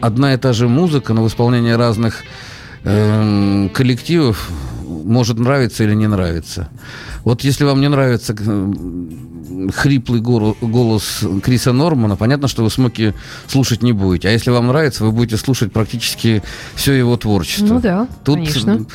одна 0.00 0.34
и 0.34 0.36
та 0.36 0.52
же 0.52 0.68
музыка, 0.68 1.12
но 1.12 1.22
в 1.24 1.28
исполнении 1.28 1.72
разных 1.72 2.22
эм, 2.84 3.68
коллективов 3.70 4.50
может 4.86 5.38
нравиться 5.38 5.84
или 5.84 5.94
не 5.94 6.06
нравиться. 6.06 6.68
Вот 7.24 7.42
если 7.42 7.64
вам 7.64 7.80
не 7.80 7.88
нравится 7.88 8.34
хриплый 9.72 10.20
голос 10.20 11.20
Криса 11.42 11.72
Нормана, 11.72 12.16
понятно, 12.16 12.48
что 12.48 12.62
вы 12.62 12.70
Смоки 12.70 13.14
слушать 13.46 13.82
не 13.82 13.92
будете. 13.92 14.28
А 14.28 14.32
если 14.32 14.50
вам 14.50 14.68
нравится, 14.68 15.04
вы 15.04 15.12
будете 15.12 15.36
слушать 15.36 15.72
практически 15.72 16.42
все 16.74 16.92
его 16.92 17.16
творчество. 17.16 17.74
Ну 17.74 17.80
да, 17.80 18.08
Тут 18.24 18.36
конечно. 18.36 18.86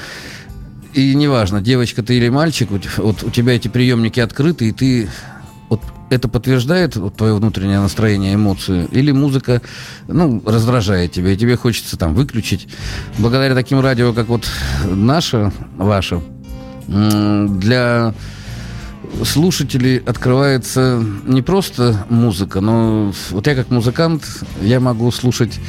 И 0.94 1.13
неважно, 1.13 1.62
девочка 1.62 2.01
ты 2.01 2.18
или 2.18 2.30
мальчик, 2.30 2.70
вот, 2.98 3.24
у 3.24 3.30
тебя 3.30 3.56
эти 3.56 3.68
приемники 3.68 4.20
открыты, 4.20 4.70
и 4.70 4.72
ты 4.72 5.08
вот 5.70 5.82
это 6.10 6.28
подтверждает 6.28 6.96
вот, 6.96 7.16
твое 7.16 7.36
внутреннее 7.36 7.80
настроение, 7.80 8.34
эмоции, 8.34 8.88
или 8.92 9.12
музыка, 9.12 9.62
ну, 10.08 10.42
раздражает 10.46 11.12
тебя, 11.12 11.32
и 11.32 11.38
тебе 11.38 11.56
хочется 11.58 11.96
там 11.96 12.16
выключить. 12.16 12.68
Благодаря 13.20 13.54
таким 13.54 13.80
радио, 13.80 14.13
как 14.13 14.28
вот 14.30 14.50
наше, 14.84 15.51
ваше, 15.78 16.22
для 16.88 18.16
слушателей 19.24 19.98
открывается 19.98 21.04
не 21.25 21.42
просто 21.42 22.06
музыка, 22.10 22.62
но 22.62 23.13
вот 23.32 23.48
я 23.48 23.56
как 23.56 23.70
музыкант, 23.70 24.24
я 24.62 24.80
могу 24.80 25.12
слушать 25.12 25.60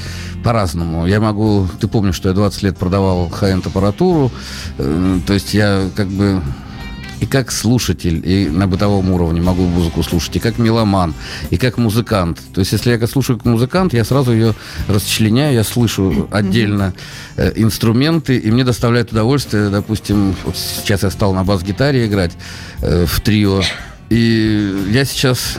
по-разному. 0.42 1.06
Я 1.06 1.20
могу... 1.20 1.68
Ты 1.80 1.88
помнишь, 1.88 2.14
что 2.14 2.28
я 2.28 2.35
20 2.35 2.62
лет 2.62 2.78
продавал 2.78 3.28
hi-end 3.28 3.66
аппаратуру, 3.66 4.30
э, 4.78 5.18
то 5.26 5.32
есть 5.35 5.54
я 5.54 5.88
как 5.94 6.09
бы 6.09 6.40
и 7.20 7.26
как 7.26 7.52
слушатель, 7.52 8.22
и 8.24 8.48
на 8.48 8.66
бытовом 8.66 9.10
уровне 9.10 9.40
могу 9.40 9.64
музыку 9.64 10.02
слушать, 10.02 10.36
и 10.36 10.38
как 10.38 10.58
меломан, 10.58 11.14
и 11.50 11.56
как 11.56 11.78
музыкант. 11.78 12.40
То 12.54 12.60
есть, 12.60 12.72
если 12.72 12.90
я 12.90 13.06
слушаю 13.06 13.38
как 13.38 13.46
музыкант, 13.46 13.92
я 13.92 14.04
сразу 14.04 14.32
ее 14.32 14.54
расчленяю, 14.88 15.54
я 15.54 15.64
слышу 15.64 16.28
отдельно 16.30 16.94
э, 17.36 17.52
инструменты, 17.56 18.36
и 18.36 18.50
мне 18.50 18.64
доставляет 18.64 19.12
удовольствие, 19.12 19.68
допустим, 19.68 20.34
вот 20.44 20.56
сейчас 20.56 21.02
я 21.02 21.10
стал 21.10 21.34
на 21.34 21.44
бас-гитаре 21.44 22.06
играть 22.06 22.32
э, 22.80 23.04
в 23.06 23.20
трио, 23.20 23.62
и 24.08 24.86
я 24.90 25.04
сейчас 25.04 25.58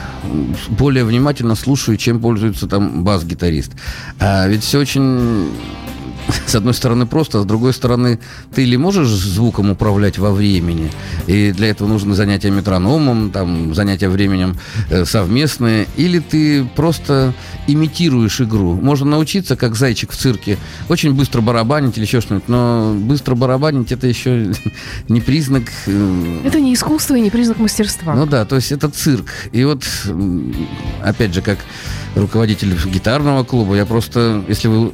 более 0.68 1.04
внимательно 1.04 1.54
слушаю, 1.54 1.96
чем 1.96 2.20
пользуется 2.20 2.66
там 2.66 3.02
бас-гитарист. 3.02 3.72
А 4.18 4.46
ведь 4.46 4.62
все 4.62 4.78
очень 4.78 5.50
с 6.46 6.54
одной 6.54 6.74
стороны 6.74 7.06
просто, 7.06 7.38
а 7.38 7.42
с 7.42 7.44
другой 7.44 7.72
стороны 7.72 8.18
ты 8.54 8.62
или 8.62 8.76
можешь 8.76 9.08
звуком 9.08 9.70
управлять 9.70 10.18
во 10.18 10.32
времени, 10.32 10.90
и 11.26 11.52
для 11.52 11.68
этого 11.68 11.88
нужны 11.88 12.14
занятия 12.14 12.50
метрономом, 12.50 13.30
там, 13.30 13.74
занятия 13.74 14.08
временем 14.08 14.56
э, 14.90 15.04
совместные, 15.04 15.86
или 15.96 16.18
ты 16.18 16.64
просто 16.64 17.34
имитируешь 17.66 18.40
игру. 18.40 18.74
Можно 18.74 19.10
научиться, 19.12 19.56
как 19.56 19.74
зайчик 19.74 20.12
в 20.12 20.16
цирке, 20.16 20.58
очень 20.88 21.14
быстро 21.14 21.40
барабанить 21.40 21.96
или 21.96 22.04
еще 22.04 22.20
что-нибудь, 22.20 22.48
но 22.48 22.94
быстро 22.94 23.34
барабанить 23.34 23.92
это 23.92 24.06
еще 24.06 24.52
не 25.08 25.20
признак... 25.20 25.64
Э, 25.86 26.40
это 26.44 26.60
не 26.60 26.74
искусство 26.74 27.14
и 27.14 27.20
не 27.20 27.30
признак 27.30 27.58
мастерства. 27.58 28.14
Ну 28.14 28.26
да, 28.26 28.44
то 28.44 28.56
есть 28.56 28.72
это 28.72 28.88
цирк. 28.88 29.26
И 29.52 29.64
вот, 29.64 29.84
опять 31.02 31.34
же, 31.34 31.42
как 31.42 31.58
руководитель 32.14 32.74
гитарного 32.86 33.44
клуба, 33.44 33.74
я 33.74 33.86
просто, 33.86 34.44
если 34.48 34.68
вы 34.68 34.92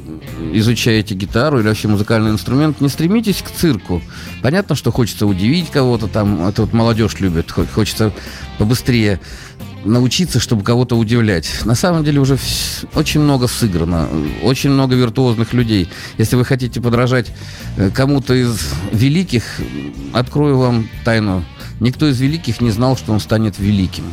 изучаете 0.53 1.15
гитару 1.15 1.28
или 1.35 1.67
вообще 1.67 1.87
музыкальный 1.87 2.31
инструмент, 2.31 2.81
не 2.81 2.89
стремитесь 2.89 3.41
к 3.41 3.51
цирку. 3.51 4.01
Понятно, 4.41 4.75
что 4.75 4.91
хочется 4.91 5.25
удивить 5.25 5.69
кого-то 5.71 6.07
там, 6.07 6.47
это 6.47 6.63
вот 6.63 6.73
молодежь 6.73 7.19
любит, 7.19 7.51
хочется 7.51 8.11
побыстрее 8.57 9.19
научиться, 9.85 10.39
чтобы 10.39 10.63
кого-то 10.63 10.97
удивлять. 10.97 11.49
На 11.65 11.75
самом 11.75 12.03
деле 12.03 12.19
уже 12.19 12.37
очень 12.95 13.21
много 13.21 13.47
сыграно, 13.47 14.07
очень 14.43 14.69
много 14.71 14.95
виртуозных 14.95 15.53
людей. 15.53 15.89
Если 16.17 16.35
вы 16.35 16.45
хотите 16.45 16.81
подражать 16.81 17.31
э, 17.77 17.89
кому-то 17.89 18.33
из 18.33 18.73
великих, 18.91 19.43
открою 20.13 20.57
вам 20.57 20.89
тайну. 21.05 21.43
Никто 21.79 22.07
из 22.09 22.19
великих 22.19 22.59
не 22.59 22.71
знал, 22.71 22.97
что 22.97 23.13
он 23.13 23.19
станет 23.19 23.57
великим. 23.57 24.03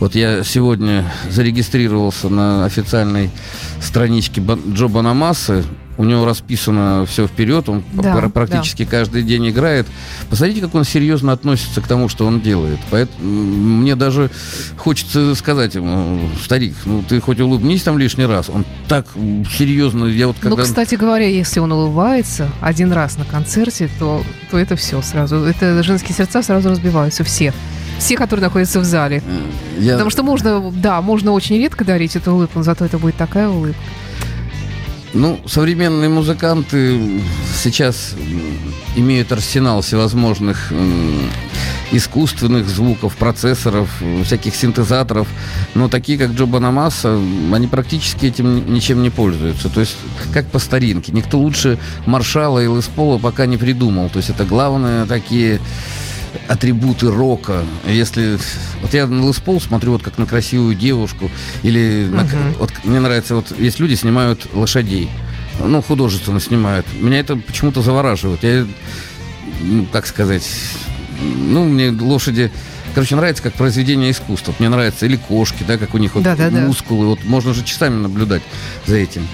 Вот 0.00 0.14
я 0.14 0.44
сегодня 0.44 1.10
зарегистрировался 1.30 2.28
на 2.28 2.64
официальной 2.64 3.30
страничке 3.80 4.42
Джо 4.72 4.88
Банамасы. 4.88 5.64
У 5.98 6.04
него 6.04 6.24
расписано 6.24 7.06
все 7.06 7.26
вперед, 7.26 7.68
он 7.68 7.82
да, 7.92 8.28
практически 8.32 8.84
да. 8.84 8.90
каждый 8.90 9.22
день 9.22 9.48
играет. 9.48 9.86
Посмотрите, 10.28 10.60
как 10.60 10.74
он 10.74 10.84
серьезно 10.84 11.32
относится 11.32 11.80
к 11.80 11.86
тому, 11.86 12.08
что 12.08 12.26
он 12.26 12.40
делает. 12.40 12.78
Поэтому 12.90 13.28
мне 13.28 13.96
даже 13.96 14.30
хочется 14.76 15.34
сказать 15.34 15.74
ему, 15.74 16.28
старик, 16.42 16.74
ну 16.84 17.02
ты 17.08 17.20
хоть 17.20 17.40
улыбнись 17.40 17.82
там 17.82 17.98
лишний 17.98 18.26
раз. 18.26 18.50
Он 18.50 18.64
так 18.88 19.06
серьезно, 19.56 20.06
я 20.06 20.26
вот 20.26 20.36
ну, 20.36 20.50
когда... 20.50 20.56
Ну, 20.56 20.62
кстати 20.62 20.94
говоря, 20.96 21.26
если 21.26 21.60
он 21.60 21.72
улыбается 21.72 22.50
один 22.60 22.92
раз 22.92 23.16
на 23.16 23.24
концерте, 23.24 23.88
то, 23.98 24.22
то 24.50 24.58
это 24.58 24.76
все 24.76 25.00
сразу. 25.02 25.36
Это 25.36 25.82
женские 25.82 26.14
сердца 26.14 26.42
сразу 26.42 26.68
разбиваются, 26.68 27.24
все 27.24 27.52
все, 27.98 28.16
которые 28.16 28.44
находятся 28.44 28.80
в 28.80 28.84
зале. 28.84 29.22
Я... 29.78 29.92
Потому 29.92 30.10
что 30.10 30.22
можно, 30.22 30.70
да, 30.70 31.00
можно 31.00 31.32
очень 31.32 31.56
редко 31.56 31.84
дарить 31.84 32.16
эту 32.16 32.32
улыбку, 32.32 32.58
но 32.58 32.62
зато 32.62 32.84
это 32.84 32.98
будет 32.98 33.16
такая 33.16 33.48
улыбка. 33.48 33.80
Ну, 35.16 35.40
современные 35.46 36.10
музыканты 36.10 37.22
сейчас 37.54 38.14
имеют 38.96 39.32
арсенал 39.32 39.80
всевозможных 39.80 40.70
искусственных 41.90 42.68
звуков, 42.68 43.16
процессоров, 43.16 43.88
всяких 44.24 44.54
синтезаторов, 44.54 45.26
но 45.74 45.88
такие, 45.88 46.18
как 46.18 46.32
Джо 46.32 46.44
Банамаса, 46.44 47.18
они 47.50 47.66
практически 47.66 48.26
этим 48.26 48.74
ничем 48.74 49.02
не 49.02 49.08
пользуются. 49.08 49.70
То 49.70 49.80
есть, 49.80 49.96
как 50.34 50.46
по 50.48 50.58
старинке. 50.58 51.12
Никто 51.12 51.38
лучше 51.38 51.78
Маршала 52.04 52.62
и 52.62 52.66
Леспола 52.66 53.16
пока 53.18 53.46
не 53.46 53.56
придумал. 53.56 54.10
То 54.10 54.18
есть, 54.18 54.28
это 54.28 54.44
главные 54.44 55.06
такие 55.06 55.60
атрибуты 56.48 57.10
рока. 57.10 57.64
Если 57.86 58.38
вот 58.82 58.94
я 58.94 59.06
на 59.06 59.26
Лес 59.26 59.38
Пол 59.38 59.60
смотрю 59.60 59.92
вот 59.92 60.02
как 60.02 60.18
на 60.18 60.26
красивую 60.26 60.74
девушку, 60.74 61.30
или 61.62 62.08
на, 62.10 62.26
вот 62.58 62.72
мне 62.84 63.00
нравится 63.00 63.34
вот 63.34 63.58
есть 63.58 63.80
люди 63.80 63.94
снимают 63.94 64.48
лошадей, 64.54 65.08
ну 65.62 65.82
художественно 65.82 66.40
снимают. 66.40 66.86
Меня 67.00 67.20
это 67.20 67.36
почему-то 67.36 67.82
завораживает. 67.82 68.42
Я, 68.42 68.66
ну, 69.62 69.86
как 69.86 70.06
сказать, 70.06 70.48
ну 71.20 71.64
мне 71.64 71.90
лошади 71.90 72.50
Короче, 72.96 73.14
нравится 73.14 73.42
как 73.42 73.52
произведение 73.52 74.10
искусства. 74.10 74.54
Мне 74.58 74.70
нравится 74.70 75.04
или 75.04 75.16
кошки, 75.16 75.62
да, 75.68 75.76
как 75.76 75.92
у 75.92 75.98
них 75.98 76.14
вот 76.14 76.24
да, 76.24 76.34
да, 76.34 76.48
мускулы. 76.48 77.02
Да. 77.02 77.08
Вот 77.10 77.24
можно 77.24 77.52
же 77.52 77.62
часами 77.62 78.00
наблюдать 78.00 78.40
за 78.86 78.96
этим. 78.96 79.28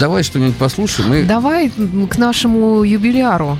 Давай 0.00 0.22
что-нибудь 0.22 0.56
послушаем. 0.56 1.12
И... 1.12 1.24
Давай 1.24 1.68
к 1.68 2.16
нашему 2.16 2.82
юбиляру. 2.82 3.58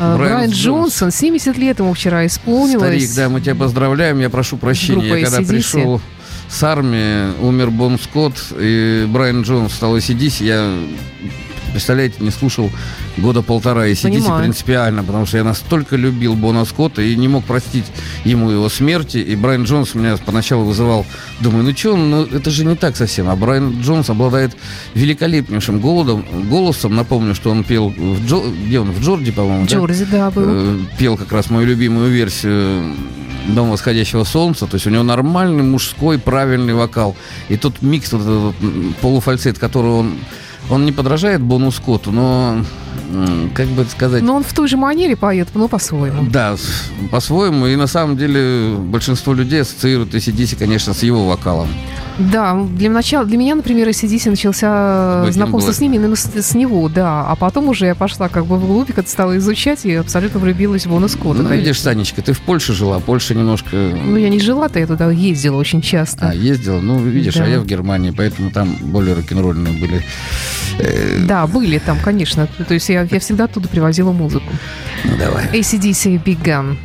Брайан, 0.00 0.18
Брайан 0.18 0.50
Джонсон, 0.50 1.10
70 1.10 1.58
лет 1.58 1.78
ему 1.78 1.92
вчера 1.92 2.24
исполнилось. 2.26 3.04
Старик, 3.04 3.10
да, 3.14 3.28
мы 3.28 3.40
тебя 3.42 3.54
поздравляем. 3.54 4.18
Я 4.18 4.30
прошу 4.30 4.56
прощения, 4.56 5.00
Группа 5.00 5.14
я 5.14 5.26
когда 5.26 5.46
пришел 5.46 6.00
с 6.48 6.62
армии, 6.62 7.38
умер 7.42 7.70
Бон 7.70 7.98
Скотт, 7.98 8.34
и 8.58 9.06
Брайан 9.08 9.42
Джонс 9.42 9.74
стал 9.74 9.96
ACDC, 9.96 10.44
я 10.44 10.74
представляете, 11.70 12.16
не 12.20 12.30
слушал 12.30 12.70
года 13.16 13.42
полтора 13.42 13.86
и 13.86 13.94
сидите 13.94 14.22
Понимаю. 14.22 14.42
принципиально, 14.42 15.04
потому 15.04 15.26
что 15.26 15.38
я 15.38 15.44
настолько 15.44 15.96
любил 15.96 16.34
Бона 16.34 16.64
Скотта 16.64 17.02
и 17.02 17.16
не 17.16 17.28
мог 17.28 17.44
простить 17.44 17.86
ему 18.24 18.50
его 18.50 18.68
смерти. 18.68 19.18
И 19.18 19.36
Брайан 19.36 19.64
Джонс 19.64 19.94
меня 19.94 20.16
поначалу 20.16 20.64
вызывал, 20.64 21.06
думаю, 21.40 21.64
ну 21.64 21.76
что, 21.76 21.96
ну 21.96 22.24
это 22.24 22.50
же 22.50 22.64
не 22.64 22.76
так 22.76 22.96
совсем. 22.96 23.28
А 23.28 23.36
Брайан 23.36 23.80
Джонс 23.80 24.10
обладает 24.10 24.56
великолепнейшим 24.94 25.80
голодом, 25.80 26.24
голосом. 26.48 26.94
Напомню, 26.94 27.34
что 27.34 27.50
он 27.50 27.64
пел 27.64 27.88
в 27.88 28.26
Джо, 28.26 28.42
где 28.66 28.80
он, 28.80 28.90
в 28.90 29.02
Джорди, 29.02 29.30
по-моему, 29.30 29.66
Джорди, 29.66 30.04
да, 30.04 30.30
да 30.30 30.30
был. 30.30 30.44
Э, 30.46 30.78
пел 30.98 31.16
как 31.16 31.32
раз 31.32 31.50
мою 31.50 31.66
любимую 31.66 32.10
версию 32.10 32.96
Дом 33.48 33.70
восходящего 33.70 34.24
солнца, 34.24 34.66
то 34.66 34.74
есть 34.74 34.86
у 34.86 34.90
него 34.90 35.02
нормальный 35.02 35.62
мужской 35.62 36.18
правильный 36.18 36.74
вокал. 36.74 37.16
И 37.48 37.56
тот 37.56 37.82
микс, 37.82 38.12
вот 38.12 38.22
этот 38.22 38.96
полуфальцет, 39.00 39.58
который 39.58 39.90
он 39.90 40.18
он 40.68 40.84
не 40.84 40.92
подражает 40.92 41.40
Бону 41.40 41.70
Скотту, 41.70 42.12
но 42.12 42.64
как 43.54 43.66
бы 43.68 43.84
сказать... 43.84 44.22
Но 44.22 44.36
он 44.36 44.44
в 44.44 44.52
той 44.52 44.68
же 44.68 44.76
манере 44.76 45.16
поет, 45.16 45.48
но 45.54 45.68
по-своему. 45.68 46.24
Да, 46.30 46.56
по-своему. 47.10 47.66
И 47.66 47.76
на 47.76 47.86
самом 47.86 48.16
деле 48.16 48.74
большинство 48.76 49.32
людей 49.34 49.62
ассоциируют 49.62 50.14
ACDC, 50.14 50.56
конечно, 50.56 50.94
с 50.94 51.02
его 51.02 51.26
вокалом. 51.26 51.68
Да, 52.18 52.54
для, 52.76 52.90
начала, 52.90 53.24
для 53.24 53.38
меня, 53.38 53.54
например, 53.54 53.88
ACDC 53.88 54.30
начался 54.30 55.20
Бэтмен 55.20 55.32
знакомство 55.32 55.72
с 55.72 55.80
ними 55.80 55.96
именно 55.96 56.16
с, 56.16 56.24
с 56.24 56.54
него, 56.54 56.88
да. 56.88 57.26
А 57.26 57.34
потом 57.34 57.68
уже 57.68 57.86
я 57.86 57.94
пошла 57.94 58.28
как 58.28 58.46
бы 58.46 58.58
в 58.58 58.66
глубь, 58.66 58.90
это 58.90 59.08
стала 59.08 59.38
изучать 59.38 59.86
и 59.86 59.94
абсолютно 59.94 60.38
влюбилась 60.38 60.86
в 60.86 60.90
Бона 60.90 61.08
Скотта. 61.08 61.42
Ну, 61.42 61.48
конечно. 61.48 61.54
видишь, 61.54 61.80
Санечка, 61.80 62.20
ты 62.20 62.32
в 62.32 62.40
Польше 62.40 62.74
жила, 62.74 63.00
Польша 63.00 63.34
немножко... 63.34 63.76
Ну, 63.76 64.16
я 64.16 64.28
не 64.28 64.38
жила-то, 64.38 64.78
я 64.78 64.86
туда 64.86 65.10
ездила 65.10 65.56
очень 65.56 65.80
часто. 65.80 66.28
А, 66.28 66.34
ездила? 66.34 66.80
Ну, 66.80 66.98
видишь, 66.98 67.36
а 67.36 67.40
да. 67.40 67.44
а 67.46 67.48
я 67.48 67.60
в 67.60 67.66
Германии, 67.66 68.10
поэтому 68.10 68.50
там 68.50 68.76
более 68.80 69.14
рок-н-ролльные 69.14 69.80
были. 69.80 70.04
Да, 71.26 71.46
были 71.46 71.78
там, 71.78 71.98
конечно. 72.02 72.48
То 72.68 72.74
есть 72.74 72.88
я, 72.88 72.99
я 73.10 73.20
всегда 73.20 73.44
оттуда 73.44 73.68
привозила 73.68 74.12
музыку. 74.12 74.52
Ну, 75.04 75.16
давай. 75.16 75.46
ACDC 75.48 76.22
Big 76.22 76.42
Gun. 76.42 76.76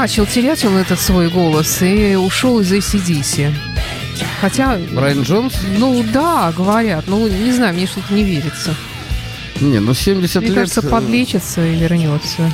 Начал 0.00 0.24
терять 0.24 0.64
он 0.64 0.78
этот 0.78 0.98
свой 0.98 1.28
голос 1.28 1.82
и 1.82 2.14
ушел 2.16 2.60
из 2.60 2.72
ACDC. 2.72 3.52
Хотя... 4.40 4.78
Брайан 4.92 5.20
Джонс? 5.20 5.60
Ну 5.76 6.02
да, 6.10 6.54
говорят. 6.56 7.04
Ну, 7.06 7.28
не 7.28 7.52
знаю, 7.52 7.74
мне 7.74 7.86
что-то 7.86 8.14
не 8.14 8.24
верится. 8.24 8.74
Не, 9.60 9.78
ну 9.78 9.92
70 9.92 10.36
Мне 10.36 10.46
лет... 10.46 10.54
кажется, 10.54 10.80
э, 10.80 10.88
подлечится 10.88 11.66
и 11.66 11.76
вернется. 11.76 12.50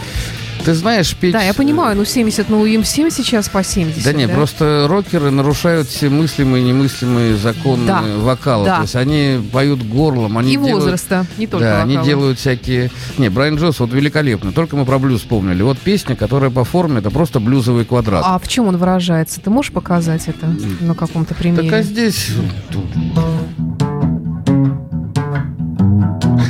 Ты 0.66 0.74
знаешь, 0.74 1.14
петь... 1.14 1.32
Да, 1.32 1.42
я 1.42 1.54
понимаю, 1.54 1.96
ну 1.96 2.04
70, 2.04 2.48
ну 2.48 2.66
им 2.66 2.82
всем 2.82 3.08
сейчас 3.08 3.48
по 3.48 3.62
70. 3.62 4.02
Да 4.02 4.12
нет, 4.12 4.32
просто 4.32 4.86
рокеры 4.88 5.30
нарушают 5.30 5.86
все 5.86 6.08
мыслимые 6.08 6.64
и 6.64 6.66
немыслимые 6.66 7.36
законы 7.36 7.86
Да, 7.86 8.02
вокала. 8.18 8.64
да. 8.64 8.76
То 8.78 8.82
есть 8.82 8.96
они 8.96 9.48
поют 9.52 9.84
горлом, 9.84 10.36
они 10.38 10.54
И 10.54 10.56
делают... 10.56 10.74
возраста, 10.74 11.24
не 11.38 11.46
только 11.46 11.66
Да, 11.66 11.82
они 11.82 11.94
вокала. 11.94 12.06
делают 12.08 12.38
всякие... 12.40 12.90
Не, 13.16 13.28
Брайан 13.28 13.54
Джонс 13.54 13.78
вот 13.78 13.92
великолепно. 13.92 14.50
Только 14.50 14.76
мы 14.76 14.84
про 14.84 14.98
блюз 14.98 15.20
вспомнили. 15.20 15.62
Вот 15.62 15.78
песня, 15.78 16.16
которая 16.16 16.50
по 16.50 16.64
форме, 16.64 16.98
это 16.98 17.12
просто 17.12 17.38
блюзовый 17.38 17.84
квадрат. 17.84 18.24
А 18.26 18.36
в 18.40 18.48
чем 18.48 18.66
он 18.66 18.76
выражается? 18.76 19.40
Ты 19.40 19.50
можешь 19.50 19.70
показать 19.70 20.26
это 20.26 20.52
на 20.80 20.96
каком-то 20.96 21.34
примере? 21.36 21.70
Так 21.70 21.78
а 21.78 21.82
здесь... 21.82 22.30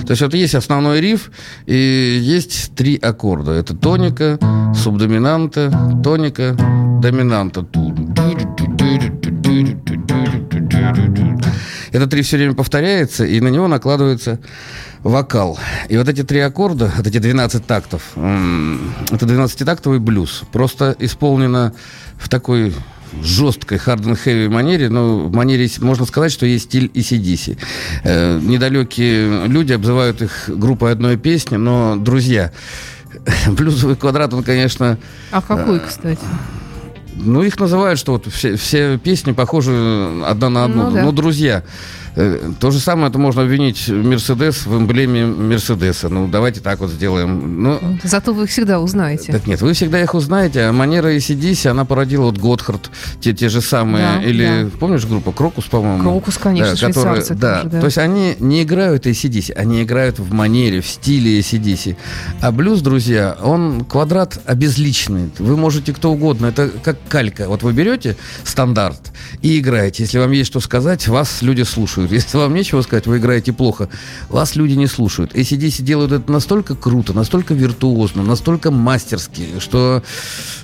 То 0.06 0.12
есть 0.12 0.22
вот 0.22 0.34
есть 0.34 0.54
основной 0.54 1.00
риф, 1.00 1.30
и 1.66 2.20
есть 2.22 2.74
три 2.76 2.96
аккорда. 2.96 3.52
Это 3.52 3.74
тоника, 3.74 4.38
субдоминанта, 4.74 5.72
тоника, 6.04 6.56
доминанта. 7.02 7.66
Этот 11.90 12.14
риф 12.14 12.26
все 12.26 12.36
время 12.36 12.54
повторяется, 12.54 13.24
и 13.24 13.40
на 13.40 13.48
него 13.48 13.66
накладывается 13.66 14.38
вокал. 15.02 15.58
И 15.88 15.96
вот 15.96 16.08
эти 16.08 16.22
три 16.22 16.40
аккорда, 16.40 16.92
вот 16.96 17.06
эти 17.06 17.18
12 17.18 17.66
тактов, 17.66 18.02
это 18.14 19.26
12-тактовый 19.26 19.98
блюз. 19.98 20.42
Просто 20.52 20.94
исполнено 20.98 21.72
в 22.16 22.28
такой 22.28 22.74
жесткой 23.22 23.78
hard 23.78 24.02
and 24.04 24.18
heavy 24.24 24.48
манере, 24.48 24.88
но 24.88 25.18
в 25.26 25.32
манере, 25.32 25.68
можно 25.80 26.04
сказать, 26.06 26.32
что 26.32 26.46
есть 26.46 26.66
стиль 26.66 26.90
ACDC. 26.94 27.58
Э, 28.04 28.38
недалекие 28.42 29.46
люди 29.46 29.72
обзывают 29.72 30.22
их 30.22 30.44
группой 30.48 30.92
одной 30.92 31.16
песни, 31.16 31.56
но, 31.56 31.96
друзья, 31.96 32.52
блюзовый 33.48 33.96
квадрат, 33.96 34.32
он, 34.34 34.42
конечно, 34.42 34.98
А 35.30 35.40
какой, 35.42 35.80
кстати? 35.80 36.20
ну, 37.16 37.42
их 37.42 37.58
называют, 37.58 37.98
что 37.98 38.12
вот 38.12 38.26
все, 38.32 38.56
все 38.56 38.98
песни 38.98 39.32
похожи 39.32 39.72
одна 40.24 40.50
на 40.50 40.64
одну. 40.64 40.84
Ну 40.84 40.90
да. 40.90 41.02
Ну, 41.02 41.12
друзья, 41.12 41.62
э, 41.62 42.05
то 42.60 42.70
же 42.70 42.78
самое 42.80 43.08
это 43.10 43.18
можно 43.18 43.42
обвинить 43.42 43.88
Мерседес 43.88 44.64
в 44.64 44.74
эмблеме 44.78 45.26
Мерседеса. 45.26 46.08
Ну, 46.08 46.28
давайте 46.28 46.60
так 46.60 46.80
вот 46.80 46.90
сделаем. 46.90 47.62
Ну, 47.62 47.78
Зато 48.02 48.32
вы 48.32 48.44
их 48.44 48.50
всегда 48.50 48.80
узнаете. 48.80 49.32
так 49.32 49.46
нет, 49.46 49.60
вы 49.60 49.74
всегда 49.74 50.02
их 50.02 50.14
узнаете, 50.14 50.62
а 50.62 50.72
манера 50.72 51.14
ACDC, 51.14 51.68
она 51.68 51.84
породила 51.84 52.22
вот 52.24 52.38
Готхард, 52.38 52.90
те, 53.20 53.34
те 53.34 53.50
же 53.50 53.60
самые, 53.60 54.06
Да, 54.18 54.22
или, 54.22 54.62
да. 54.64 54.78
помнишь 54.78 55.04
группу 55.04 55.30
Крокус, 55.30 55.66
по-моему? 55.66 56.02
Крокус, 56.02 56.38
конечно, 56.38 56.74
Да, 56.74 56.86
которые- 56.88 57.24
да, 57.34 57.56
тоже, 57.58 57.70
да. 57.70 57.80
то 57.80 57.84
есть 57.86 57.98
они 57.98 58.34
не 58.40 58.62
играют 58.62 59.06
ACDC, 59.06 59.52
они 59.52 59.82
играют 59.82 60.18
в 60.18 60.32
манере, 60.32 60.80
в 60.80 60.86
стиле 60.86 61.38
ACDC. 61.40 61.96
А 62.40 62.50
блюз, 62.50 62.80
друзья, 62.80 63.36
он 63.42 63.84
квадрат 63.84 64.38
обезличенный. 64.46 65.30
Вы 65.38 65.56
можете 65.58 65.92
кто 65.92 66.12
угодно, 66.12 66.46
это 66.46 66.70
как 66.82 66.96
калька. 67.08 67.46
Вот 67.48 67.62
вы 67.62 67.74
берете 67.74 68.16
стандарт 68.44 69.12
и 69.42 69.58
играете. 69.58 70.04
Если 70.04 70.18
вам 70.18 70.30
есть 70.30 70.46
что 70.50 70.60
сказать, 70.60 71.08
вас 71.08 71.42
люди 71.42 71.62
слушают. 71.62 72.05
Если 72.12 72.36
вам 72.36 72.54
нечего 72.54 72.82
сказать, 72.82 73.06
вы 73.06 73.18
играете 73.18 73.52
плохо, 73.52 73.88
вас 74.28 74.56
люди 74.56 74.74
не 74.74 74.86
слушают. 74.86 75.34
ACDC 75.34 75.82
делают 75.82 76.12
это 76.12 76.30
настолько 76.30 76.74
круто, 76.74 77.12
настолько 77.12 77.54
виртуозно, 77.54 78.22
настолько 78.22 78.70
мастерски, 78.70 79.58
что, 79.58 80.02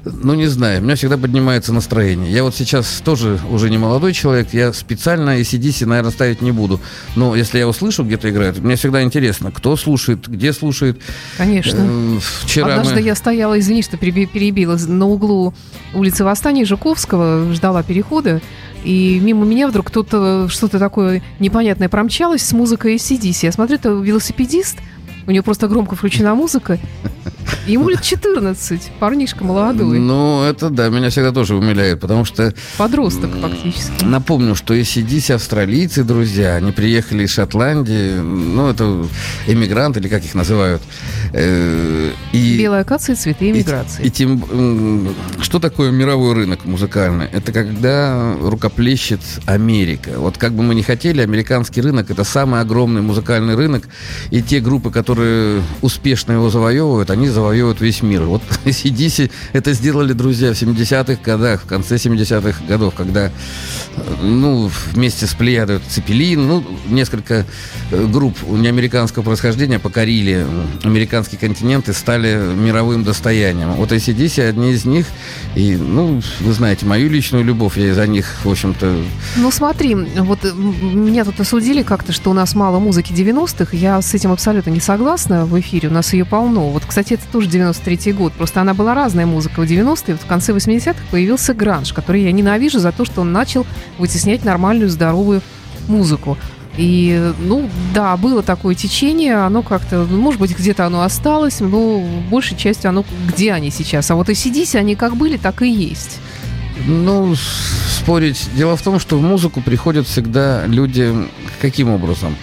ну 0.04 0.34
не 0.34 0.46
знаю, 0.46 0.80
у 0.80 0.84
меня 0.84 0.96
всегда 0.96 1.16
поднимается 1.18 1.72
настроение. 1.72 2.32
Я 2.32 2.42
вот 2.42 2.54
сейчас 2.54 3.02
тоже 3.04 3.38
уже 3.50 3.70
не 3.70 3.78
молодой 3.78 4.12
человек, 4.12 4.48
я 4.52 4.72
специально 4.72 5.40
ACDC, 5.40 5.86
наверное, 5.86 6.12
ставить 6.12 6.42
не 6.42 6.52
буду. 6.52 6.80
Но 7.16 7.34
если 7.36 7.58
я 7.58 7.68
услышу, 7.68 8.04
где-то 8.04 8.30
играют, 8.30 8.58
мне 8.58 8.76
всегда 8.76 9.02
интересно, 9.02 9.50
кто 9.50 9.76
слушает, 9.76 10.28
где 10.28 10.52
слушает. 10.52 11.00
Конечно. 11.36 11.78
Э, 11.80 12.18
Вчера 12.42 12.66
Однажды 12.66 12.96
мы... 12.96 13.00
я 13.02 13.14
стояла, 13.14 13.58
извини, 13.58 13.82
что 13.82 13.96
переби- 13.96 14.26
перебила, 14.26 14.76
на 14.76 15.06
углу 15.06 15.54
улицы 15.94 16.24
Восстания 16.24 16.64
Жуковского, 16.64 17.52
ждала 17.52 17.82
перехода, 17.82 18.40
и 18.84 19.20
мимо 19.20 19.44
меня 19.44 19.68
вдруг 19.68 19.86
кто-то 19.88 20.48
что-то 20.48 20.78
такое 20.78 21.22
непонятное 21.38 21.88
промчалось 21.88 22.42
с 22.42 22.52
музыкой 22.52 22.96
ACDC. 22.96 23.46
Я 23.46 23.52
смотрю, 23.52 23.76
это 23.76 23.90
велосипедист, 23.90 24.78
у 25.26 25.30
него 25.30 25.42
просто 25.44 25.68
громко 25.68 25.96
включена 25.96 26.34
музыка, 26.34 26.78
и 27.66 27.72
ему 27.72 27.88
лет 27.88 28.02
14, 28.02 28.90
парнишка 28.98 29.44
молодой, 29.44 29.98
Ну, 29.98 30.42
это 30.42 30.70
да, 30.70 30.88
меня 30.88 31.10
всегда 31.10 31.30
тоже 31.32 31.54
умиляет, 31.54 32.00
потому 32.00 32.24
что 32.24 32.52
подросток 32.76 33.30
фактически. 33.40 34.04
Напомню, 34.04 34.54
что 34.54 34.74
ACDC 34.74 35.34
австралийцы, 35.34 36.02
друзья, 36.04 36.56
они 36.56 36.72
приехали 36.72 37.24
из 37.24 37.30
Шотландии, 37.32 38.18
ну, 38.18 38.68
это 38.68 39.06
эмигранты, 39.46 40.00
или 40.00 40.08
как 40.08 40.24
их 40.24 40.34
называют. 40.34 40.82
Э, 41.32 42.10
И, 42.32 42.58
Белая 42.58 42.82
акация, 42.82 43.14
цветы 43.16 43.46
и, 43.46 43.50
иммиграции. 43.50 44.04
и 44.04 44.10
тем, 44.10 45.08
что 45.40 45.58
такое 45.60 45.90
мировой 45.90 46.34
рынок 46.34 46.64
музыкальный? 46.64 47.26
Это 47.26 47.52
когда 47.52 48.34
рукоплещет 48.40 49.20
Америка. 49.46 50.10
Вот 50.16 50.36
как 50.38 50.52
бы 50.52 50.62
мы 50.62 50.74
ни 50.74 50.82
хотели, 50.82 51.20
американский 51.20 51.80
рынок 51.80 52.10
это 52.10 52.24
самый 52.24 52.60
огромный 52.60 53.02
музыкальный 53.02 53.54
рынок, 53.54 53.84
и 54.30 54.42
те 54.42 54.60
группы, 54.60 54.90
которые 54.90 55.11
успешно 55.82 56.32
его 56.32 56.50
завоевывают, 56.50 57.10
они 57.10 57.28
завоевывают 57.28 57.80
весь 57.80 58.02
мир. 58.02 58.22
Вот 58.22 58.42
ACDC 58.64 59.30
это 59.52 59.72
сделали, 59.72 60.12
друзья, 60.12 60.52
в 60.52 60.56
70-х 60.60 61.20
годах, 61.22 61.62
в 61.62 61.66
конце 61.66 61.96
70-х 61.96 62.64
годов, 62.66 62.94
когда, 62.94 63.30
ну, 64.22 64.70
вместе 64.92 65.26
с 65.26 65.34
Плеядой 65.34 65.80
Цепелин, 65.88 66.46
ну, 66.46 66.64
несколько 66.88 67.46
э, 67.90 68.06
групп 68.06 68.36
неамериканского 68.48 69.22
происхождения 69.22 69.78
покорили 69.78 70.46
американский 70.82 71.36
континент 71.36 71.88
и 71.88 71.92
стали 71.92 72.40
мировым 72.54 73.04
достоянием. 73.04 73.72
Вот 73.72 73.92
ACDC 73.92 74.48
одни 74.48 74.72
из 74.72 74.84
них, 74.84 75.06
и, 75.54 75.76
ну, 75.76 76.20
вы 76.40 76.52
знаете, 76.52 76.86
мою 76.86 77.10
личную 77.10 77.44
любовь, 77.44 77.76
я 77.76 77.90
из-за 77.90 78.06
них, 78.06 78.26
в 78.44 78.50
общем-то, 78.50 79.02
Ну 79.36 79.50
смотри, 79.50 79.94
вот 79.94 80.44
меня 80.54 81.24
тут 81.24 81.40
осудили 81.40 81.82
как-то, 81.82 82.12
что 82.12 82.30
у 82.30 82.34
нас 82.34 82.54
мало 82.54 82.78
музыки 82.78 83.12
90-х. 83.12 83.76
Я 83.76 84.00
с 84.00 84.14
этим 84.14 84.32
абсолютно 84.32 84.70
не 84.70 84.80
согласна 84.80 85.01
в 85.02 85.60
эфире, 85.60 85.88
у 85.88 85.92
нас 85.92 86.12
ее 86.12 86.24
полно. 86.24 86.70
Вот, 86.70 86.84
кстати, 86.86 87.14
это 87.14 87.22
тоже 87.30 87.48
93-й 87.48 88.12
год, 88.12 88.32
просто 88.32 88.60
она 88.60 88.74
была 88.74 88.94
разная 88.94 89.26
музыка 89.26 89.60
в 89.60 89.64
90-е. 89.64 90.14
Вот 90.14 90.22
в 90.22 90.26
конце 90.26 90.52
80-х 90.52 91.00
появился 91.10 91.54
гранж, 91.54 91.92
который 91.92 92.22
я 92.22 92.32
ненавижу 92.32 92.78
за 92.78 92.92
то, 92.92 93.04
что 93.04 93.20
он 93.20 93.32
начал 93.32 93.66
вытеснять 93.98 94.44
нормальную, 94.44 94.88
здоровую 94.90 95.42
музыку. 95.88 96.38
И, 96.78 97.32
ну, 97.38 97.68
да, 97.94 98.16
было 98.16 98.42
такое 98.42 98.74
течение, 98.74 99.36
оно 99.36 99.62
как-то, 99.62 100.06
ну, 100.08 100.20
может 100.20 100.40
быть, 100.40 100.56
где-то 100.58 100.86
оно 100.86 101.02
осталось, 101.02 101.60
но 101.60 102.02
большей 102.30 102.56
частью 102.56 102.88
оно, 102.88 103.04
где 103.28 103.52
они 103.52 103.70
сейчас? 103.70 104.10
А 104.10 104.14
вот 104.14 104.30
и 104.30 104.34
сидись, 104.34 104.74
они 104.74 104.94
как 104.94 105.16
были, 105.16 105.36
так 105.36 105.60
и 105.60 105.68
есть. 105.68 106.18
Ну, 106.86 107.34
спорить. 107.88 108.48
Дело 108.56 108.76
в 108.76 108.82
том, 108.82 108.98
что 108.98 109.18
в 109.18 109.22
музыку 109.22 109.60
приходят 109.60 110.06
всегда 110.06 110.66
люди 110.66 111.14
каким 111.60 111.90
образом? 111.90 112.36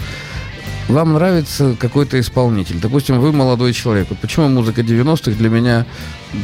Вам 0.90 1.12
нравится 1.12 1.76
какой-то 1.78 2.18
исполнитель. 2.18 2.80
Допустим, 2.80 3.20
вы 3.20 3.30
молодой 3.30 3.72
человек. 3.72 4.08
Вот 4.10 4.18
почему 4.18 4.48
музыка 4.48 4.80
90-х 4.80 5.30
для 5.32 5.48
меня... 5.48 5.86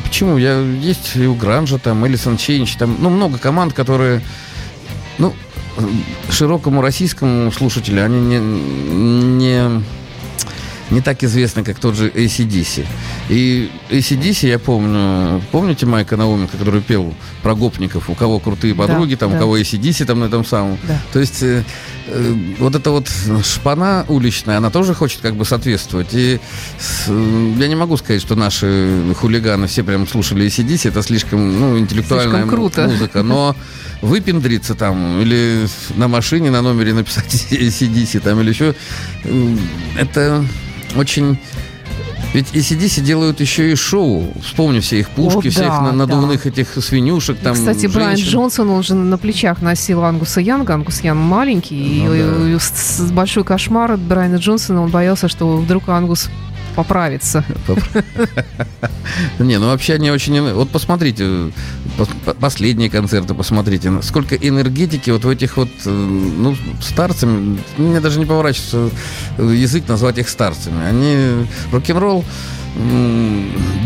Почему? 0.04 0.36
Я 0.36 0.60
есть 0.60 1.16
и 1.16 1.26
у 1.26 1.34
гранжа, 1.34 1.78
там, 1.78 2.06
Alice 2.06 2.28
in 2.28 2.36
Chains, 2.36 2.76
там, 2.76 2.96
ну, 3.00 3.10
много 3.10 3.38
команд, 3.38 3.72
которые... 3.72 4.22
Ну, 5.18 5.34
широкому 6.30 6.80
российскому 6.80 7.50
слушателю 7.50 8.04
они 8.04 8.20
не, 8.20 8.38
не, 8.38 9.82
не 10.90 11.00
так 11.00 11.22
известны, 11.24 11.64
как 11.64 11.78
тот 11.80 11.96
же 11.96 12.08
ACDC. 12.08 12.86
И 13.28 13.70
ACDC, 13.90 14.46
я 14.48 14.58
помню, 14.58 15.42
помните 15.50 15.84
Майка 15.86 16.16
Науменко, 16.16 16.56
который 16.56 16.80
пел 16.80 17.12
про 17.42 17.54
гопников, 17.54 18.08
у 18.08 18.14
кого 18.14 18.38
крутые 18.38 18.72
Да, 18.74 18.82
подруги, 18.86 19.16
там, 19.16 19.30
да. 19.32 19.36
у 19.36 19.40
кого 19.40 19.58
ACDC 19.58 20.04
там 20.04 20.20
на 20.20 20.24
этом 20.26 20.44
самом. 20.44 20.78
Да. 20.86 21.00
То 21.12 21.18
есть 21.18 21.42
э, 21.42 21.64
э, 22.06 22.34
вот 22.60 22.74
эта 22.76 22.90
вот 22.92 23.10
шпана 23.44 24.04
уличная, 24.08 24.58
она 24.58 24.70
тоже 24.70 24.94
хочет 24.94 25.20
как 25.22 25.34
бы 25.34 25.44
соответствовать. 25.44 26.08
И 26.12 26.38
с- 26.78 27.06
э, 27.08 27.52
я 27.58 27.66
не 27.68 27.74
могу 27.74 27.96
сказать, 27.96 28.22
что 28.22 28.36
наши 28.36 29.02
хулиганы 29.16 29.66
все 29.66 29.82
прям 29.82 30.06
слушали 30.06 30.46
ACDC, 30.46 30.88
это 30.90 31.02
слишком 31.02 31.58
ну, 31.60 31.78
интеллектуальная 31.78 32.30
Слишком 32.42 32.48
круто. 32.50 32.82
музыка. 32.88 33.22
Но 33.24 33.56
выпендриться 34.02 34.74
там 34.76 35.20
или 35.20 35.66
на 35.96 36.06
машине 36.06 36.50
на 36.52 36.62
номере 36.62 36.92
написать 36.94 37.46
ACDC 37.50 38.20
там 38.20 38.40
или 38.40 38.50
еще, 38.50 38.74
э, 39.24 39.56
это 39.98 40.44
очень... 40.98 41.38
Ведь 42.34 42.48
ACDC 42.52 43.00
делают 43.00 43.40
еще 43.40 43.72
и 43.72 43.74
шоу. 43.76 44.30
Вспомни 44.42 44.80
все 44.80 44.98
их 45.00 45.08
пушки, 45.10 45.48
О, 45.48 45.50
всех 45.50 45.68
да, 45.68 45.80
на- 45.80 45.90
да. 45.90 45.96
надувных 45.96 46.44
этих 46.44 46.68
свинюшек. 46.84 47.38
И, 47.40 47.42
Там, 47.44 47.54
Кстати, 47.54 47.86
Брайан 47.86 48.16
женщин. 48.16 48.32
Джонсон, 48.32 48.68
он 48.70 48.82
же 48.82 48.94
на 48.94 49.16
плечах 49.16 49.62
носил 49.62 50.04
Ангуса 50.04 50.40
Янга. 50.42 50.74
Ангус 50.74 51.00
Ян 51.00 51.16
маленький. 51.16 52.02
Ну 52.04 52.14
и, 52.14 52.22
да. 52.22 52.50
и 52.56 52.58
с- 52.58 52.98
с- 52.98 53.10
большой 53.10 53.44
кошмар 53.44 53.92
от 53.92 54.00
Брайана 54.00 54.36
Джонсона. 54.36 54.82
Он 54.82 54.90
боялся, 54.90 55.28
что 55.28 55.56
вдруг 55.56 55.88
Ангус 55.88 56.28
поправиться. 56.76 57.44
Не, 59.38 59.58
ну 59.58 59.66
вообще 59.66 59.94
они 59.94 60.10
очень... 60.10 60.40
Вот 60.52 60.68
посмотрите, 60.68 61.50
последние 62.38 62.90
концерты 62.90 63.34
посмотрите, 63.34 63.90
сколько 64.02 64.36
энергетики 64.36 65.10
вот 65.10 65.24
в 65.24 65.28
этих 65.28 65.56
вот, 65.56 65.70
э, 65.84 65.90
ну, 65.90 66.54
старцами, 66.80 67.58
мне 67.78 68.00
даже 68.00 68.18
не 68.18 68.26
поворачивается 68.26 68.90
язык 69.38 69.88
назвать 69.88 70.18
их 70.18 70.28
старцами. 70.28 70.84
Они 70.84 71.46
рок-н-ролл 71.72 72.24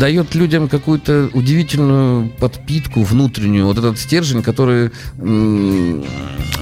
дает 0.01 0.33
людям 0.33 0.67
какую-то 0.67 1.29
удивительную 1.31 2.27
подпитку 2.39 3.03
внутреннюю, 3.03 3.67
вот 3.67 3.77
этот 3.77 3.99
стержень, 3.99 4.41
который 4.41 4.89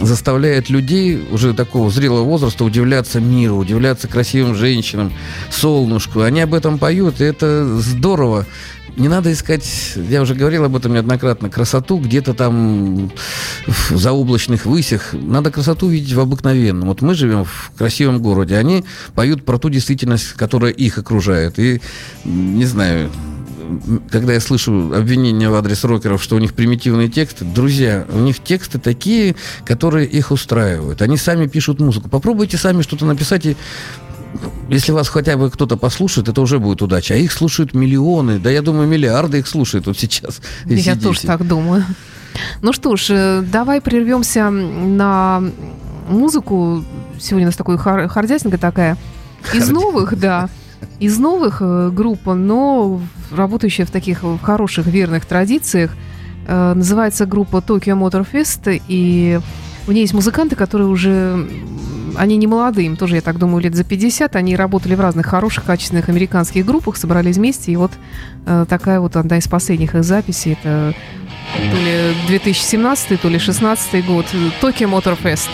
заставляет 0.01 0.69
людей 0.69 1.23
уже 1.31 1.53
такого 1.53 1.89
зрелого 1.89 2.23
возраста 2.25 2.65
удивляться 2.65 3.21
миру, 3.21 3.55
удивляться 3.55 4.09
красивым 4.09 4.55
женщинам, 4.55 5.13
солнышку. 5.49 6.19
Они 6.19 6.41
об 6.41 6.53
этом 6.53 6.77
поют, 6.77 7.21
и 7.21 7.23
это 7.23 7.77
здорово. 7.79 8.45
Не 8.97 9.07
надо 9.07 9.31
искать, 9.31 9.93
я 9.95 10.21
уже 10.21 10.35
говорил 10.35 10.65
об 10.65 10.75
этом 10.75 10.93
неоднократно, 10.93 11.49
красоту 11.49 11.99
где-то 11.99 12.33
там 12.33 13.11
в 13.65 13.97
заоблачных 13.97 14.65
высях. 14.65 15.13
Надо 15.13 15.51
красоту 15.51 15.87
видеть 15.87 16.13
в 16.13 16.19
обыкновенном. 16.19 16.87
Вот 16.87 17.01
мы 17.01 17.13
живем 17.13 17.45
в 17.45 17.71
красивом 17.77 18.21
городе, 18.21 18.57
они 18.57 18.83
поют 19.15 19.45
про 19.45 19.57
ту 19.57 19.69
действительность, 19.69 20.33
которая 20.33 20.71
их 20.71 20.97
окружает. 20.97 21.59
И, 21.59 21.81
не 22.25 22.65
знаю, 22.65 23.09
когда 24.09 24.33
я 24.33 24.39
слышу 24.39 24.93
обвинения 24.93 25.49
в 25.49 25.55
адрес 25.55 25.83
рокеров, 25.83 26.21
что 26.21 26.35
у 26.35 26.39
них 26.39 26.53
примитивные 26.53 27.07
тексты, 27.07 27.45
друзья, 27.45 28.05
у 28.11 28.19
них 28.19 28.39
тексты 28.39 28.79
такие, 28.79 29.35
которые 29.65 30.07
их 30.07 30.31
устраивают. 30.31 31.01
Они 31.01 31.17
сами 31.17 31.47
пишут 31.47 31.79
музыку. 31.79 32.09
Попробуйте 32.09 32.57
сами 32.57 32.81
что-то 32.81 33.05
написать 33.05 33.45
и 33.45 33.55
если 34.69 34.91
вас 34.91 35.09
хотя 35.09 35.37
бы 35.37 35.49
кто-то 35.49 35.77
послушает, 35.77 36.29
это 36.29 36.41
уже 36.41 36.59
будет 36.59 36.81
удача. 36.81 37.13
А 37.15 37.17
их 37.17 37.31
слушают 37.31 37.73
миллионы, 37.73 38.39
да 38.39 38.49
я 38.49 38.61
думаю, 38.61 38.87
миллиарды 38.87 39.39
их 39.39 39.47
слушают 39.47 39.87
вот 39.87 39.97
сейчас. 39.97 40.41
Я 40.65 40.95
тоже 40.95 41.21
так 41.21 41.47
думаю. 41.47 41.83
Ну 42.61 42.73
что 42.73 42.95
ж, 42.95 43.07
э, 43.09 43.41
давай 43.41 43.81
прервемся 43.81 44.49
на 44.49 45.43
музыку. 46.07 46.83
Сегодня 47.19 47.47
у 47.47 47.49
нас 47.49 47.55
такой 47.55 47.77
хар- 47.77 48.07
хардятинка 48.07 48.57
такая. 48.57 48.97
Из 49.53 49.69
новых, 49.69 50.17
да. 50.17 50.49
Из 50.99 51.17
новых 51.17 51.57
э, 51.61 51.89
групп, 51.91 52.25
но 52.25 53.01
работающая 53.31 53.85
в 53.85 53.91
таких 53.91 54.23
хороших, 54.41 54.85
верных 54.87 55.25
традициях. 55.25 55.91
Э, 56.47 56.73
называется 56.75 57.25
группа 57.25 57.57
Tokyo 57.57 57.97
Motor 57.97 58.25
Fist, 58.31 58.81
и 58.87 59.39
у 59.87 59.91
нее 59.91 60.01
есть 60.01 60.13
музыканты, 60.13 60.55
которые 60.55 60.87
уже 60.87 61.47
они 62.19 62.35
не 62.35 62.47
молодые, 62.47 62.87
им 62.87 62.97
тоже, 62.97 63.15
я 63.15 63.21
так 63.21 63.37
думаю, 63.37 63.63
лет 63.63 63.75
за 63.75 63.85
50. 63.85 64.35
Они 64.35 64.57
работали 64.57 64.93
в 64.93 64.99
разных 64.99 65.25
хороших, 65.25 65.63
качественных 65.63 66.09
американских 66.09 66.65
группах, 66.65 66.97
собрались 66.97 67.37
вместе. 67.37 67.71
И 67.71 67.77
вот 67.77 67.91
э, 68.45 68.65
такая 68.67 68.99
вот 68.99 69.15
одна 69.15 69.37
из 69.37 69.47
последних 69.47 69.95
их 69.95 70.03
записей. 70.03 70.51
Это 70.51 70.93
то 71.53 71.77
ли 71.77 72.13
2017, 72.27 73.21
то 73.21 73.29
ли 73.29 73.37
2016 73.37 74.05
год. 74.05 74.25
Tokyo 74.61 74.89
Motor 74.89 75.17
Fest. 75.21 75.47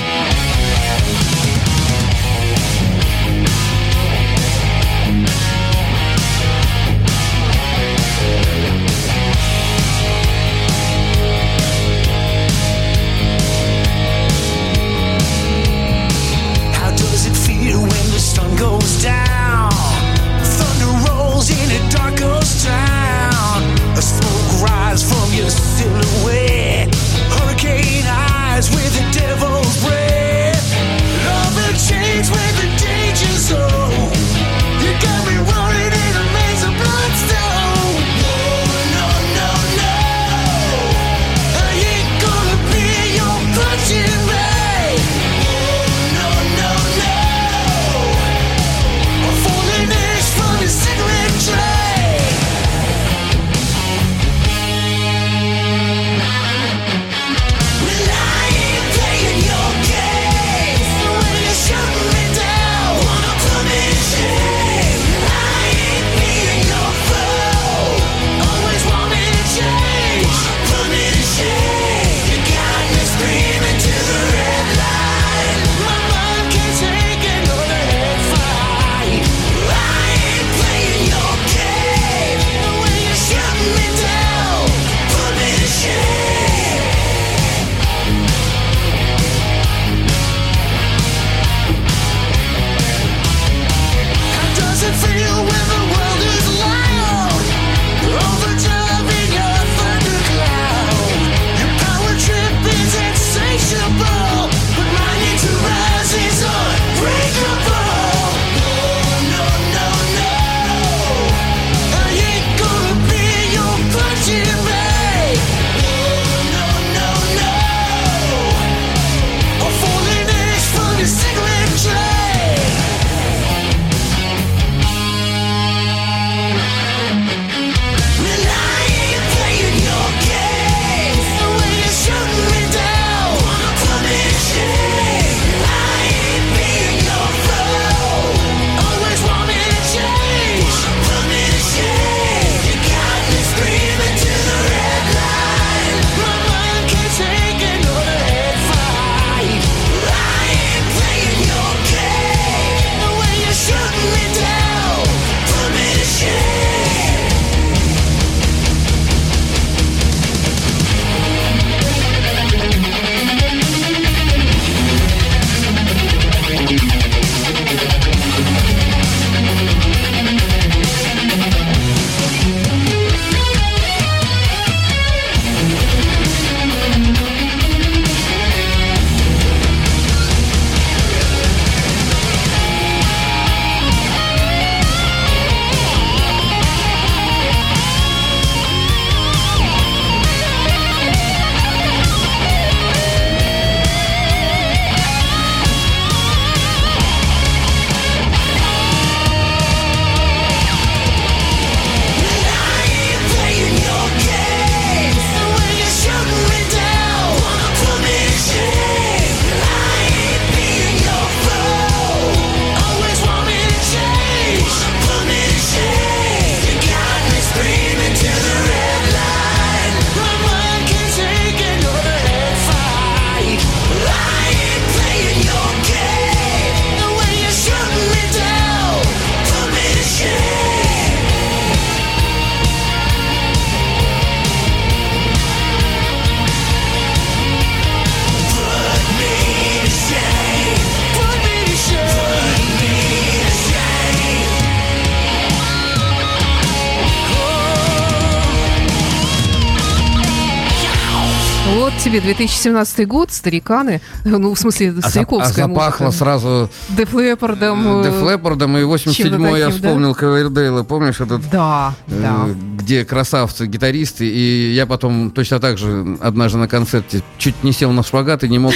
Тебе 252.15 252.34
2017 252.34 253.06
год, 253.10 253.30
стариканы, 253.30 253.99
ну, 254.23 254.54
в 254.54 254.58
смысле, 254.58 254.93
А, 255.01 255.10
стариковская 255.10 255.65
а 255.65 255.67
запахло 255.67 256.06
музыка. 256.06 256.23
сразу 256.23 256.69
Деф 256.88 257.13
Леппардом. 257.13 258.04
Деф 258.04 258.21
Леппардом, 258.21 258.78
и 258.78 258.84
87-й 258.84 259.60
я 259.60 259.65
таким, 259.65 259.82
да? 259.82 259.88
вспомнил 259.89 260.15
Ковердейла, 260.15 260.84
помнишь 260.84 261.19
этот 261.19 261.41
Да, 261.49 261.93
да. 262.08 262.45
Э, 262.47 262.54
где 262.78 263.04
красавцы, 263.04 263.65
гитаристы, 263.65 264.25
и 264.30 264.73
я 264.73 264.86
потом 264.86 265.30
точно 265.30 265.60
так 265.60 265.78
же 265.78 266.17
однажды 266.21 266.58
на 266.58 266.69
концерте 266.69 267.21
чуть 267.38 267.65
не 267.65 267.73
сел 267.73 267.91
на 267.91 268.01
шпагат 268.01 268.45
и 268.45 268.47
не 268.47 268.60
мог, 268.60 268.73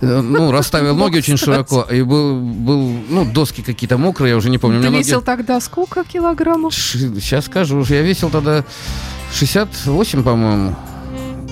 э, 0.00 0.20
ну, 0.22 0.50
расставил 0.50 0.96
ноги 0.96 1.18
очень 1.18 1.36
широко, 1.36 1.82
и 1.90 2.00
был, 2.00 2.40
был, 2.40 2.90
ну, 3.10 3.26
доски 3.26 3.60
какие-то 3.60 3.98
мокрые, 3.98 4.30
я 4.30 4.36
уже 4.38 4.48
не 4.48 4.56
помню. 4.56 4.80
Ты 4.80 4.88
весил 4.88 5.20
тогда 5.20 5.60
сколько 5.60 6.04
килограммов? 6.04 6.74
Сейчас 6.74 7.44
скажу, 7.44 7.84
я 7.90 8.00
весил 8.00 8.30
тогда 8.30 8.64
68, 9.34 10.22
по-моему, 10.22 10.74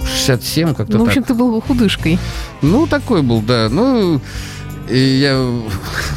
67, 0.07 0.75
как-то 0.75 0.99
Ну, 0.99 1.05
в 1.05 1.07
так. 1.07 1.09
общем, 1.09 1.23
ты 1.25 1.35
был 1.35 1.61
худышкой. 1.61 2.19
Ну, 2.63 2.87
такой 2.87 3.23
был, 3.23 3.41
да. 3.41 3.69
Ну, 3.71 4.21
и 4.89 4.99
я, 4.99 5.45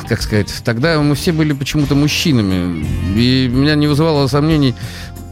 как 0.08 0.22
сказать, 0.22 0.54
тогда 0.64 1.00
мы 1.02 1.16
все 1.16 1.32
были 1.32 1.54
почему-то 1.54 1.96
мужчинами. 1.96 2.86
И 3.16 3.50
меня 3.52 3.76
не 3.76 3.88
вызывало 3.88 4.28
сомнений. 4.28 4.76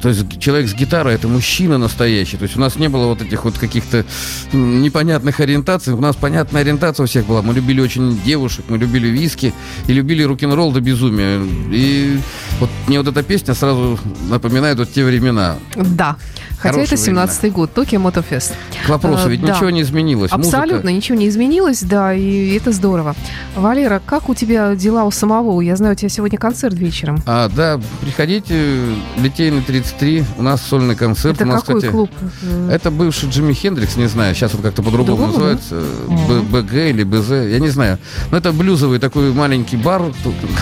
То 0.02 0.10
есть 0.10 0.40
человек 0.40 0.70
с 0.70 0.74
гитарой 0.76 1.16
это 1.16 1.28
мужчина 1.28 1.78
настоящий. 1.78 2.38
То 2.38 2.44
есть 2.44 2.56
у 2.56 2.60
нас 2.60 2.76
не 2.76 2.88
было 2.88 3.08
вот 3.08 3.22
этих 3.22 3.46
вот 3.46 3.58
каких-то 3.58 4.06
непонятных 4.54 5.40
ориентаций. 5.40 5.94
У 5.94 6.00
нас 6.02 6.16
понятная 6.16 6.62
ориентация 6.62 7.04
у 7.04 7.08
всех 7.08 7.26
была. 7.26 7.42
Мы 7.42 7.54
любили 7.56 7.82
очень 7.82 8.20
девушек, 8.24 8.66
мы 8.70 8.78
любили 8.78 9.08
виски 9.08 9.54
и 9.88 9.94
любили 9.94 10.24
рок-н-ролл 10.24 10.72
до 10.72 10.82
безумия. 10.82 11.42
И 11.72 12.20
вот 12.60 12.70
мне 12.88 13.00
вот 13.00 13.08
эта 13.08 13.24
песня 13.24 13.56
сразу 13.56 14.00
напоминает 14.30 14.78
вот 14.78 14.94
те 14.94 15.04
времена. 15.04 15.58
Да. 15.76 16.16
Хотя 16.60 16.82
это 16.82 16.96
17-й 16.96 17.50
год, 17.52 17.74
Токио 17.74 18.00
Мотофест. 18.00 18.54
К 18.86 18.90
вопросу, 18.90 19.28
Э, 19.28 19.32
ведь 19.32 19.42
да. 19.46 19.54
ничего 19.54 19.70
не 19.70 19.82
изменилось. 19.82 20.32
Музыка- 20.32 20.58
Абсолютно 20.58 20.90
ничего 20.90 21.18
не 21.18 21.28
изменилось, 21.30 21.82
да, 21.84 22.14
и 22.14 22.56
это 22.56 22.72
здорово. 22.72 23.16
Валера, 23.56 24.02
как 24.06 24.30
у 24.30 24.34
тебя 24.36 24.76
дела 24.76 25.04
у 25.04 25.12
самого? 25.12 25.62
Я 25.62 25.76
знаю, 25.76 25.94
у 25.94 25.96
тебя 25.96 26.10
сегодня 26.10 26.38
концерт 26.38 26.74
вечером. 26.76 27.22
А, 27.26 27.50
да, 27.50 27.80
приходите, 28.02 28.86
Литейный 29.18 29.62
33, 29.62 30.24
у 30.38 30.42
нас 30.44 30.62
сольный 30.62 30.96
концерт. 30.96 31.36
это 31.36 31.46
у 31.46 31.48
нас, 31.48 31.62
какой 31.62 31.76
кстати, 31.82 31.92
клуб? 31.92 32.10
Это 32.72 32.92
бывший 32.92 33.30
Джимми 33.30 33.54
Хендрикс, 33.54 33.96
не 33.98 34.08
знаю, 34.08 34.34
сейчас 34.36 34.54
вот 34.54 34.64
как-то 34.64 34.82
по-другому 34.82 35.18
да? 35.22 35.28
называется, 35.28 35.76
Б- 36.28 36.42
БГ 36.42 36.74
или 36.90 37.04
БЗ, 37.04 37.30
я 37.52 37.60
не 37.60 37.70
знаю. 37.70 38.00
Но 38.32 38.38
это 38.38 38.52
блюзовый 38.52 39.00
такой 39.00 39.32
маленький 39.32 39.78
бар, 39.78 40.02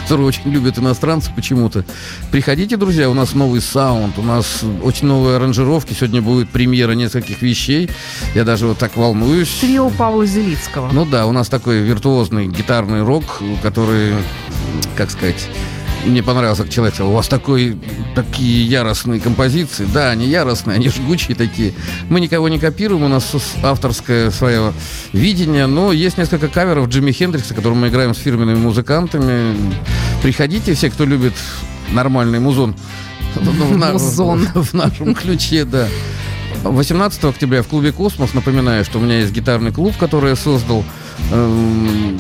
который 0.01 0.25
очень 0.25 0.49
любят 0.51 0.77
иностранцы 0.77 1.31
почему-то. 1.36 1.86
Приходите, 2.31 2.77
друзья, 2.77 3.10
у 3.10 3.13
нас 3.13 3.34
новый 3.34 3.62
саунд, 3.62 4.17
у 4.19 4.23
нас 4.23 4.62
очень 4.84 5.08
новые 5.08 5.38
аранжировки, 5.85 5.93
сегодня 5.93 6.21
будет 6.21 6.49
премьера 6.49 6.93
нескольких 6.93 7.41
вещей. 7.41 7.89
Я 8.33 8.43
даже 8.43 8.67
вот 8.67 8.77
так 8.77 8.95
волнуюсь. 8.97 9.49
Трио 9.61 9.89
Павла 9.89 10.25
Зелицкого. 10.25 10.89
Ну 10.91 11.05
да, 11.05 11.25
у 11.25 11.31
нас 11.31 11.47
такой 11.47 11.79
виртуозный 11.79 12.47
гитарный 12.47 13.03
рок, 13.03 13.41
который, 13.61 14.13
как 14.95 15.11
сказать, 15.11 15.47
мне 16.05 16.21
понравился, 16.21 16.63
как 16.63 16.71
человек 16.71 16.93
сказал, 16.93 17.11
у 17.11 17.15
вас 17.15 17.27
такой, 17.27 17.77
такие 18.13 18.65
яростные 18.65 19.19
композиции. 19.19 19.87
Да, 19.91 20.11
они 20.11 20.27
яростные, 20.27 20.75
они 20.75 20.89
жгучие 20.89 21.35
такие. 21.35 21.73
Мы 22.09 22.19
никого 22.19 22.47
не 22.49 22.59
копируем, 22.59 23.03
у 23.03 23.07
нас 23.07 23.31
авторское 23.63 24.29
свое 24.31 24.73
видение, 25.13 25.65
но 25.65 25.91
есть 25.91 26.17
несколько 26.17 26.47
каверов 26.47 26.89
Джимми 26.89 27.11
Хендрикса, 27.11 27.53
которые 27.53 27.79
мы 27.79 27.87
играем 27.87 28.13
с 28.13 28.19
фирменными 28.19 28.57
музыкантами. 28.57 29.55
Приходите, 30.21 30.73
все, 30.73 30.89
кто 30.89 31.05
любит 31.05 31.33
нормальный 31.91 32.39
музон. 32.39 32.75
Музон. 33.93 34.47
В 34.53 34.73
нашем 34.73 35.15
ключе, 35.15 35.65
да. 35.65 35.87
18 36.63 37.23
октября 37.25 37.61
в 37.61 37.67
клубе 37.67 37.91
«Космос». 37.91 38.33
Напоминаю, 38.33 38.83
что 38.86 38.97
у 38.99 39.01
меня 39.01 39.19
есть 39.19 39.31
гитарный 39.31 39.71
клуб, 39.71 39.95
который 39.97 40.31
я 40.31 40.36
создал. 40.36 40.83
эм, 41.31 42.17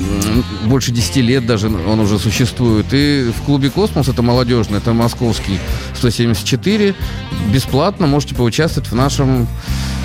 Больше 0.65 0.91
10 0.91 1.17
лет 1.17 1.45
даже 1.45 1.67
он 1.67 1.99
уже 1.99 2.19
существует. 2.19 2.85
И 2.91 3.31
в 3.35 3.45
клубе 3.45 3.69
«Космос», 3.69 4.07
это 4.07 4.21
молодежный, 4.21 4.77
это 4.77 4.93
московский 4.93 5.59
174, 5.95 6.93
бесплатно 7.51 8.07
можете 8.07 8.35
поучаствовать 8.35 8.89
в 8.91 8.95
нашем 8.95 9.47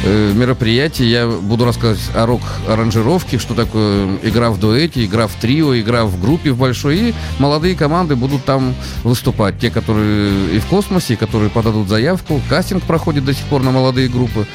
э, 0.05 0.33
мероприятии. 0.35 1.05
Я 1.05 1.27
буду 1.29 1.65
рассказывать 1.65 2.01
о 2.15 2.27
рок-аранжировке, 2.27 3.39
что 3.39 3.55
такое 3.55 4.19
игра 4.23 4.51
в 4.51 4.59
дуэте, 4.59 5.05
игра 5.05 5.27
в 5.27 5.35
трио, 5.35 5.79
игра 5.79 6.05
в 6.05 6.21
группе 6.21 6.51
в 6.51 6.59
большой. 6.59 6.97
И 7.11 7.15
молодые 7.39 7.75
команды 7.77 8.17
будут 8.17 8.45
там 8.45 8.75
выступать. 9.05 9.59
Те, 9.59 9.71
которые 9.71 10.57
и 10.57 10.59
в 10.59 10.67
космосе, 10.67 11.15
и 11.15 11.17
которые 11.17 11.51
подадут 11.51 11.89
заявку. 11.89 12.41
Кастинг 12.49 12.85
проходит 12.85 13.25
до 13.25 13.35
сих 13.35 13.45
пор 13.47 13.63
на 13.63 13.71
молодые 13.71 14.09
группы. 14.09 14.47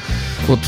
Вот 0.46 0.60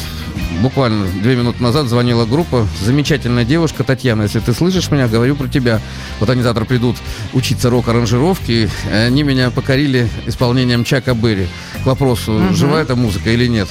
буквально 0.62 1.07
две 1.22 1.37
минуты 1.37 1.62
назад 1.62 1.87
звонила 1.87 2.24
группа. 2.24 2.66
Замечательная 2.83 3.45
девушка 3.45 3.85
Татьяна, 3.85 4.22
если 4.22 4.41
ты 4.41 4.53
слышишь 4.53 4.91
меня, 4.91 5.07
говорю 5.09 5.37
про 5.37 5.49
тебя. 5.49 5.81
Вот 6.20 6.31
они 6.31 6.43
завтра 6.43 6.64
придут 6.64 6.97
учиться 7.33 7.70
рок-аранжировке. 7.70 8.68
Они 8.93 9.22
меня 9.22 9.51
покорили 9.51 10.09
исполнением 10.26 10.85
Чака 10.85 11.14
Берри. 11.14 11.47
К 11.83 11.87
вопросу, 11.87 12.33
Мгм. 12.33 12.55
жива 12.55 12.81
эта 12.81 12.97
музыка 12.97 13.31
или 13.31 13.47
нет? 13.47 13.68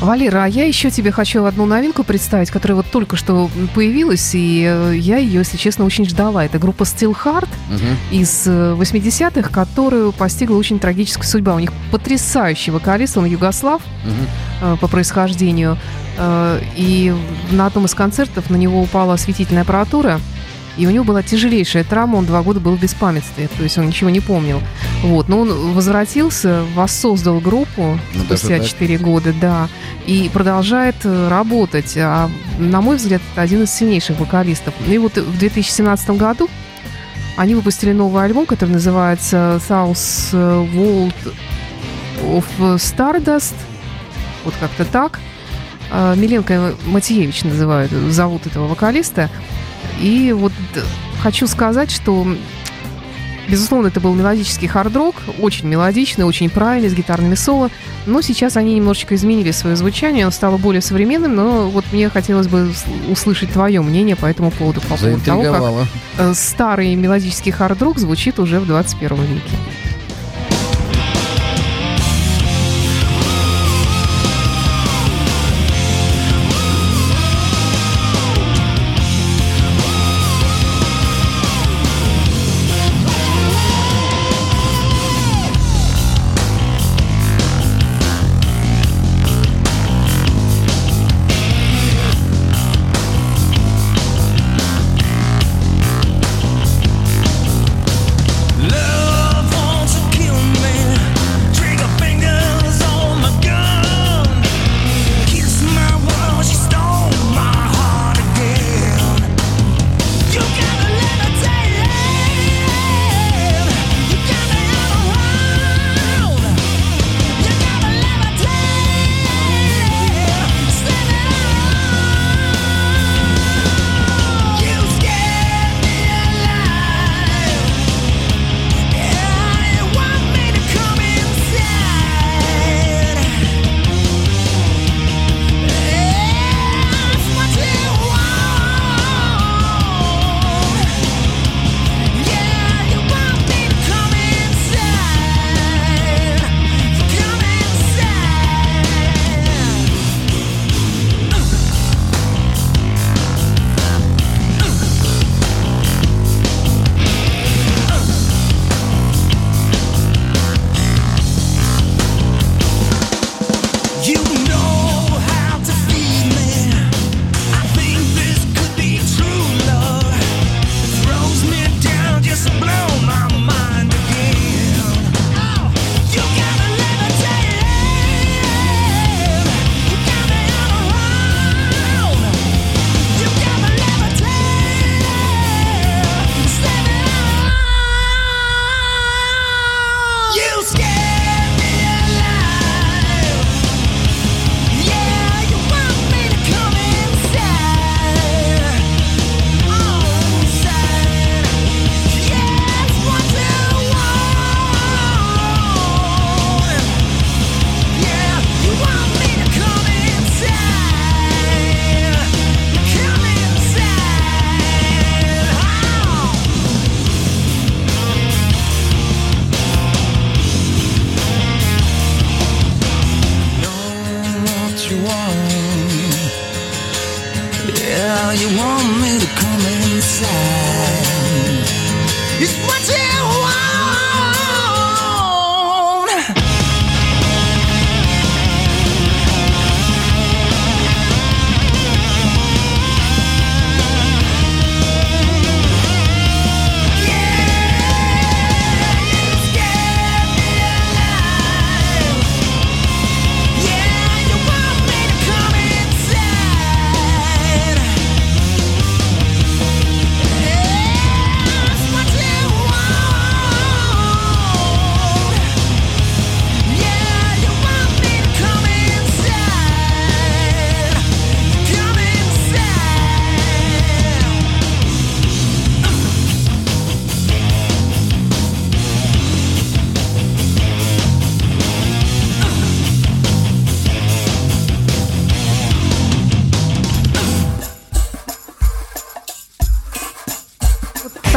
Валера, 0.00 0.44
а 0.44 0.46
я 0.46 0.64
еще 0.64 0.90
тебе 0.90 1.10
хочу 1.10 1.44
одну 1.44 1.66
новинку 1.66 2.04
представить, 2.04 2.50
которая 2.52 2.76
вот 2.76 2.86
только 2.86 3.16
что 3.16 3.50
появилась, 3.74 4.30
и 4.32 4.64
э, 4.64 4.92
я 4.96 5.16
ее, 5.18 5.38
если 5.40 5.56
честно, 5.56 5.84
очень 5.84 6.04
ждала. 6.08 6.44
Это 6.44 6.58
группа 6.60 6.84
Steel 6.84 7.16
Heart 7.24 7.48
Мгм. 7.68 7.96
из 8.12 8.46
э, 8.46 8.76
80-х, 8.78 9.50
которую 9.50 10.12
постигла 10.12 10.56
очень 10.56 10.78
трагическая 10.78 11.26
судьба. 11.26 11.56
У 11.56 11.58
них 11.58 11.72
потрясающий 11.90 12.70
вокалист, 12.70 13.16
он 13.16 13.24
югослав 13.24 13.82
э, 14.62 14.76
по 14.80 14.86
происхождению. 14.86 15.76
Э, 16.16 16.60
И 16.76 17.12
на 17.50 17.66
одном 17.66 17.86
из 17.86 17.94
концертов 17.94 18.50
на 18.50 18.56
него 18.56 18.80
упала 18.80 19.14
осветительная 19.14 19.62
аппаратура, 19.62 20.20
и 20.78 20.86
у 20.86 20.90
него 20.90 21.04
была 21.04 21.22
тяжелейшая 21.24 21.82
травма, 21.82 22.16
он 22.16 22.24
два 22.24 22.42
года 22.42 22.60
был 22.60 22.76
в 22.76 22.80
беспамятстве, 22.80 23.48
то 23.48 23.64
есть 23.64 23.76
он 23.78 23.88
ничего 23.88 24.10
не 24.10 24.20
помнил. 24.20 24.62
Вот, 25.02 25.28
но 25.28 25.40
он 25.40 25.72
возвратился, 25.72 26.62
воссоздал 26.74 27.40
группу 27.40 27.98
Ну, 28.14 28.24
спустя 28.24 28.58
так? 28.58 28.66
4 28.66 28.98
года, 28.98 29.34
да, 29.38 29.68
и 30.06 30.30
продолжает 30.32 30.94
э, 31.02 31.28
работать. 31.28 31.96
А, 31.96 32.30
на 32.58 32.80
мой 32.80 32.96
взгляд, 32.96 33.20
это 33.32 33.42
один 33.42 33.64
из 33.64 33.72
сильнейших 33.72 34.20
вокалистов. 34.20 34.72
И 34.86 34.96
вот 34.98 35.16
в 35.16 35.38
2017 35.38 36.10
году 36.10 36.48
они 37.36 37.56
выпустили 37.56 37.92
новый 37.92 38.24
альбом, 38.24 38.46
который 38.46 38.70
называется 38.70 39.60
South 39.68 40.32
World 40.32 41.14
of 42.22 42.44
Stardust. 42.76 43.54
Вот 44.44 44.54
как-то 44.60 44.84
так. 44.84 45.18
А, 45.90 46.14
Миленко 46.14 46.74
Матиевич 46.86 47.42
называют, 47.42 47.90
зовут 47.90 48.46
этого 48.46 48.68
вокалиста. 48.68 49.28
И 50.00 50.32
вот 50.32 50.52
д- 50.74 50.82
хочу 51.22 51.46
сказать, 51.46 51.90
что 51.90 52.26
Безусловно, 53.48 53.86
это 53.86 53.98
был 53.98 54.14
мелодический 54.14 54.68
хард-рок, 54.68 55.14
очень 55.40 55.68
мелодичный, 55.68 56.26
очень 56.26 56.50
правильный, 56.50 56.90
с 56.90 56.94
гитарными 56.94 57.34
соло. 57.34 57.70
Но 58.04 58.20
сейчас 58.20 58.58
они 58.58 58.74
немножечко 58.74 59.14
изменили 59.14 59.52
свое 59.52 59.74
звучание, 59.74 60.24
оно 60.24 60.30
стало 60.32 60.58
более 60.58 60.82
современным, 60.82 61.34
но 61.34 61.70
вот 61.70 61.86
мне 61.90 62.10
хотелось 62.10 62.46
бы 62.46 62.70
услышать 63.10 63.50
твое 63.50 63.80
мнение 63.80 64.16
по 64.16 64.26
этому 64.26 64.50
поводу, 64.50 64.82
по 64.82 64.96
поводу 65.06 65.24
того, 65.24 65.42
как 65.52 65.60
э, 66.18 66.34
старый 66.34 66.94
мелодический 66.94 67.50
хард-рок 67.50 67.98
звучит 67.98 68.38
уже 68.38 68.60
в 68.60 68.66
21 68.66 69.16
веке. 69.22 69.40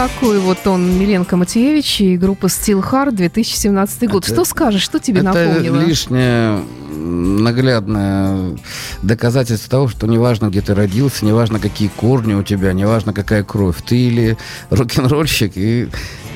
Такой 0.08 0.40
вот 0.40 0.66
он 0.66 0.98
Миленко 0.98 1.38
Матеевич 1.38 2.02
и 2.02 2.18
группа 2.18 2.48
Steel 2.48 2.84
Hard 2.84 3.12
2017 3.12 4.10
год. 4.10 4.24
Это, 4.24 4.34
что 4.34 4.46
скажешь, 4.46 4.82
что 4.82 4.98
тебе 4.98 5.20
это 5.20 5.26
напомнило? 5.26 5.76
Это 5.76 5.86
лишнее 5.86 6.60
наглядное 6.92 8.58
доказательство 9.04 9.70
того, 9.70 9.88
что 9.90 10.08
неважно, 10.08 10.48
где 10.48 10.62
ты 10.62 10.74
родился, 10.74 11.24
неважно, 11.24 11.60
какие 11.60 11.90
корни 11.90 12.34
у 12.34 12.42
тебя, 12.42 12.74
неважно, 12.74 13.14
какая 13.14 13.44
кровь, 13.44 13.78
ты 13.86 13.96
или 13.96 14.38
рок-н-ролльщик, 14.72 15.52
и 15.56 15.88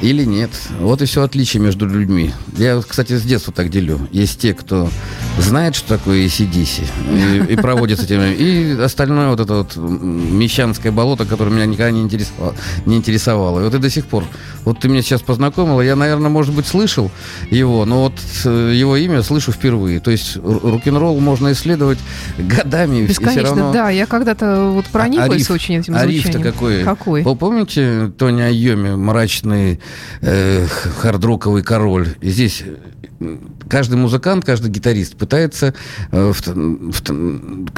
или 0.01 0.23
нет. 0.23 0.51
Вот 0.79 1.01
и 1.01 1.05
все 1.05 1.23
отличие 1.23 1.61
между 1.61 1.87
людьми. 1.87 2.31
Я, 2.57 2.81
кстати, 2.81 3.17
с 3.17 3.23
детства 3.23 3.53
так 3.53 3.69
делю. 3.69 4.07
Есть 4.11 4.39
те, 4.39 4.53
кто 4.53 4.89
знает, 5.37 5.75
что 5.75 5.97
такое 5.97 6.25
ACDC, 6.25 7.47
и, 7.49 7.53
и 7.53 7.55
проводит 7.55 7.99
с 7.99 8.03
этим. 8.03 8.21
И 8.21 8.79
остальное 8.81 9.29
вот 9.29 9.39
это 9.39 9.53
вот 9.55 9.75
мещанское 9.75 10.91
болото, 10.91 11.25
которое 11.25 11.51
меня 11.51 11.65
никогда 11.65 11.91
не 11.91 12.01
интересовало. 12.01 12.55
Не 12.85 12.97
интересовало. 12.97 13.59
И 13.61 13.63
вот 13.63 13.73
и 13.73 13.77
до 13.77 13.89
сих 13.89 14.05
пор. 14.05 14.23
Вот 14.63 14.79
ты 14.79 14.87
меня 14.87 15.01
сейчас 15.01 15.21
познакомила, 15.21 15.81
я, 15.81 15.95
наверное, 15.95 16.29
может 16.29 16.53
быть, 16.53 16.65
слышал 16.65 17.11
его, 17.51 17.85
но 17.85 18.03
вот 18.03 18.13
э, 18.45 18.73
его 18.73 18.97
имя 18.97 19.21
слышу 19.21 19.51
впервые. 19.51 19.99
То 19.99 20.11
есть 20.11 20.37
рок-н-ролл 20.37 21.19
можно 21.19 21.51
исследовать 21.51 21.99
годами. 22.37 23.05
Бесконечно, 23.05 23.43
равно... 23.43 23.73
да. 23.73 23.89
Я 23.89 24.05
когда-то 24.07 24.71
вот 24.71 24.85
прониклась 24.85 25.49
а, 25.49 25.53
очень 25.53 25.75
этим 25.75 25.93
звучанием. 25.93 26.25
Ариф-то 26.25 26.39
какой? 26.39 26.83
Какой? 26.83 27.23
Вы 27.23 27.35
помните 27.35 28.11
Тони 28.17 28.41
Айоми, 28.41 28.95
мрачный 28.95 29.79
э, 30.21 30.65
хардроковый 30.67 31.63
король. 31.63 32.15
И 32.21 32.29
здесь 32.29 32.63
э, 33.19 33.37
каждый 33.69 33.95
музыкант, 33.95 34.45
каждый 34.45 34.71
гитарист 34.71 35.15
пытается 35.15 35.73
э, 36.11 36.31
в, 36.33 36.41
в, 36.41 37.11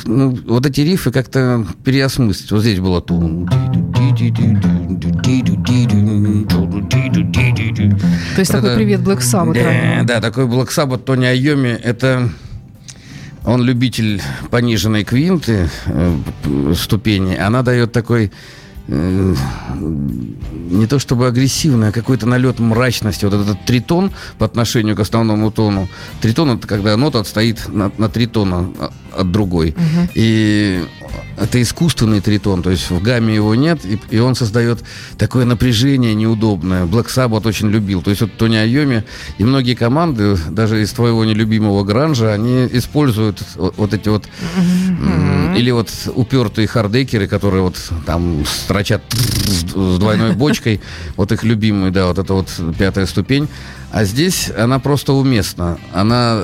ну, 0.06 0.30
вот 0.48 0.66
эти 0.66 0.82
рифы 0.82 1.12
как-то 1.12 1.66
переосмыслить. 1.84 2.52
Вот 2.52 2.62
здесь 2.62 2.80
было 2.80 3.02
тун. 3.02 3.48
То 8.36 8.40
есть 8.40 8.52
такой 8.52 8.76
привет 8.76 9.02
Black 9.02 9.20
Sabbath. 9.20 10.04
Да, 10.06 10.22
такой 10.22 10.46
Black 10.46 10.70
Sabbath 10.70 11.00
Тони 11.00 11.26
Айоми. 11.26 11.70
Это 11.70 12.30
он 13.46 13.64
любитель 13.64 14.22
пониженной 14.52 15.06
квинты, 15.06 15.70
ступени. 16.76 17.36
Она 17.36 17.62
дает 17.64 17.94
такой 17.94 18.32
не 18.88 20.88
то 20.88 21.00
чтобы 21.00 21.28
агрессивный, 21.28 21.90
а 21.90 21.92
какой-то 21.92 22.26
налет 22.26 22.60
мрачности. 22.60 23.26
Вот 23.26 23.34
этот 23.34 23.66
тритон 23.66 24.12
по 24.38 24.46
отношению 24.46 24.96
к 24.96 25.00
основному 25.00 25.52
тону. 25.52 25.90
Тритон 26.22 26.52
это 26.52 26.68
когда 26.68 26.96
нота 26.96 27.20
отстоит 27.20 27.68
на, 27.68 27.92
на 27.98 28.10
три 28.10 28.28
тона 28.28 28.70
от 29.12 29.32
другой. 29.32 29.72
Угу. 29.72 30.10
И 30.16 30.86
это 31.38 31.62
искусственный 31.62 32.22
тритон, 32.22 32.64
то 32.64 32.72
есть 32.72 32.90
в 32.90 33.02
гамме 33.02 33.36
его 33.36 33.56
нет, 33.56 33.86
и, 33.86 34.00
и 34.10 34.20
он 34.20 34.36
создает 34.36 34.80
такое 35.18 35.46
напряжение 35.46 36.16
неудобное. 36.16 36.86
Black 36.86 37.08
Sabbath 37.08 37.48
очень 37.48 37.70
любил. 37.70 38.02
То 38.02 38.10
есть 38.10 38.22
вот 38.22 38.34
Тони 38.38 38.56
Айоми 38.56 39.04
и 39.38 39.44
многие 39.44 39.76
команды, 39.76 40.38
даже 40.50 40.82
из 40.82 40.92
твоего 40.92 41.24
нелюбимого 41.26 41.84
гранжа, 41.84 42.34
они 42.34 42.68
используют 42.72 43.42
вот, 43.56 43.76
вот 43.78 43.94
эти 43.94 44.10
вот... 44.10 44.26
Mm-hmm. 44.26 45.58
Или 45.58 45.72
вот 45.72 45.90
упертые 46.14 46.68
хардекеры, 46.68 47.28
которые 47.28 47.64
вот 47.64 47.78
там 48.06 48.46
строчат 48.46 49.02
с 49.12 49.98
двойной 49.98 50.34
бочкой, 50.34 50.82
вот 51.16 51.32
их 51.32 51.44
любимый, 51.44 51.90
да, 51.90 52.08
вот 52.08 52.20
это 52.20 52.34
вот 52.34 52.50
пятая 52.78 53.08
ступень. 53.08 53.48
А 53.92 54.04
здесь 54.04 54.52
она 54.56 54.80
просто 54.80 55.14
уместна. 55.14 55.78
Она 55.94 56.36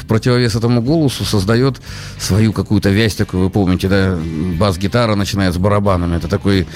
в 0.00 0.06
противовес 0.06 0.54
этому 0.56 0.82
голосу 0.82 1.24
создает 1.24 1.80
свою 2.18 2.52
какую-то 2.52 2.90
вязь 2.90 3.14
такую, 3.14 3.44
вы 3.44 3.50
помните, 3.50 3.88
да, 3.88 4.18
бас-гитара 4.58 5.14
начинает 5.14 5.54
с 5.54 5.58
барабанами. 5.58 6.16
Это 6.16 6.26
такой, 6.26 6.66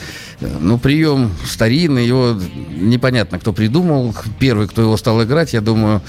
ну, 0.41 0.79
прием 0.79 1.33
старинный, 1.45 2.07
его 2.07 2.37
непонятно, 2.71 3.41
кто 3.41 3.53
придумал. 3.53 4.15
Первый, 4.39 4.69
кто 4.69 4.83
его 4.83 4.97
стал 4.97 5.23
играть, 5.25 5.55
я 5.55 5.61
думаю, 5.61 6.03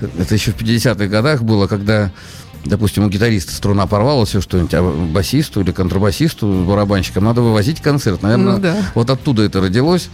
это 0.00 0.34
еще 0.34 0.52
в 0.52 0.56
50-х 0.56 1.06
годах 1.06 1.42
было, 1.42 1.66
когда 1.66 2.12
допустим, 2.64 3.04
у 3.04 3.08
гитариста 3.08 3.52
струна 3.52 3.86
порвалась, 3.86 4.30
все 4.30 4.40
что-нибудь, 4.40 4.74
а 4.74 4.82
басисту 4.82 5.60
или 5.60 5.70
контрабасисту, 5.70 6.64
барабанщикам 6.66 7.24
надо 7.24 7.40
вывозить 7.40 7.80
концерт. 7.80 8.22
Наверное, 8.22 8.54
ну, 8.54 8.60
да. 8.60 8.76
вот 8.94 9.08
оттуда 9.08 9.42
это 9.44 9.60
родилось. 9.60 10.08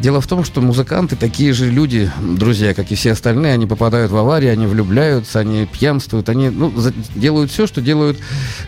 Дело 0.00 0.22
в 0.22 0.26
том, 0.26 0.44
что 0.44 0.62
музыканты 0.62 1.14
такие 1.14 1.52
же 1.52 1.70
люди, 1.70 2.10
друзья, 2.22 2.72
как 2.72 2.90
и 2.90 2.94
все 2.94 3.12
остальные, 3.12 3.52
они 3.52 3.66
попадают 3.66 4.10
в 4.10 4.16
аварии, 4.16 4.48
они 4.48 4.66
влюбляются, 4.66 5.40
они 5.40 5.66
пьянствуют, 5.66 6.30
они 6.30 6.48
ну, 6.48 6.72
делают 7.14 7.50
все, 7.50 7.66
что 7.66 7.82
делают 7.82 8.18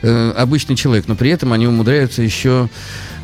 э, 0.02 0.32
обычный 0.36 0.76
человек, 0.76 1.08
но 1.08 1.14
при 1.14 1.30
этом 1.30 1.54
они 1.54 1.66
умудряются 1.66 2.20
еще 2.20 2.68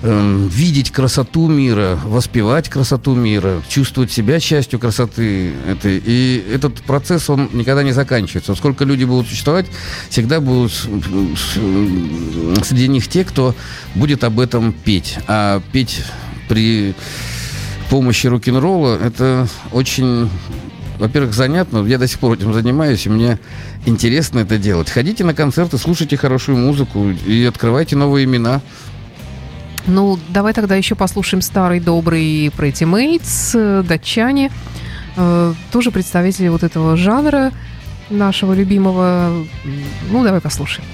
э, 0.01 0.49
видеть 0.51 0.91
красоту 0.91 1.49
мира, 1.49 2.01
воспевать 2.03 2.71
красоту 2.71 3.15
мира, 3.15 3.61
чувствовать 3.69 4.11
себя 4.11 4.41
частью 4.41 4.79
красоты 4.79 5.53
этой. 5.69 6.03
И 6.03 6.43
этот 6.51 6.81
процесс, 6.81 7.29
он 7.29 7.51
никогда 7.53 7.83
не 7.83 7.93
заканчивается. 7.93 8.55
Сколько 8.55 8.87
люди 8.87 9.05
будут 9.05 9.29
существовать, 9.29 9.67
всегда 10.09 10.41
будут 10.41 10.73
среди 12.65 12.89
них 12.89 13.07
те, 13.07 13.25
кто 13.25 13.55
будет 13.95 14.25
об 14.25 14.41
этом 14.41 14.73
петь. 14.73 15.19
А 15.27 15.61
петь 15.73 16.03
при 16.49 16.95
помощи 17.91 18.27
рок-н-ролла, 18.27 18.99
это 18.99 19.49
очень, 19.73 20.31
во-первых, 20.99 21.35
занятно. 21.35 21.85
Я 21.87 21.99
до 21.99 22.07
сих 22.07 22.19
пор 22.19 22.35
этим 22.35 22.53
занимаюсь, 22.53 23.07
и 23.07 23.09
мне 23.11 23.39
интересно 23.87 24.41
это 24.41 24.59
делать. 24.59 24.91
Ходите 24.91 25.25
на 25.25 25.35
концерты, 25.35 25.79
слушайте 25.79 26.17
хорошую 26.17 26.59
музыку 26.59 27.11
и 27.11 27.45
открывайте 27.45 27.97
новые 27.97 28.25
имена. 28.25 28.61
Ну, 29.87 30.19
давай 30.29 30.53
тогда 30.53 30.77
еще 30.77 30.95
послушаем 30.95 31.41
старый 31.41 31.81
добрый 31.81 32.49
Pretty 32.49 32.85
Mates, 32.85 33.83
датчане. 33.83 34.51
Э, 35.17 35.55
тоже 35.73 35.91
представители 35.91 36.49
вот 36.49 36.63
этого 36.63 36.97
жанра 36.97 37.53
нашего 38.11 38.53
любимого. 38.53 39.47
Ну, 40.11 40.25
давай 40.25 40.41
послушаем. 40.41 40.87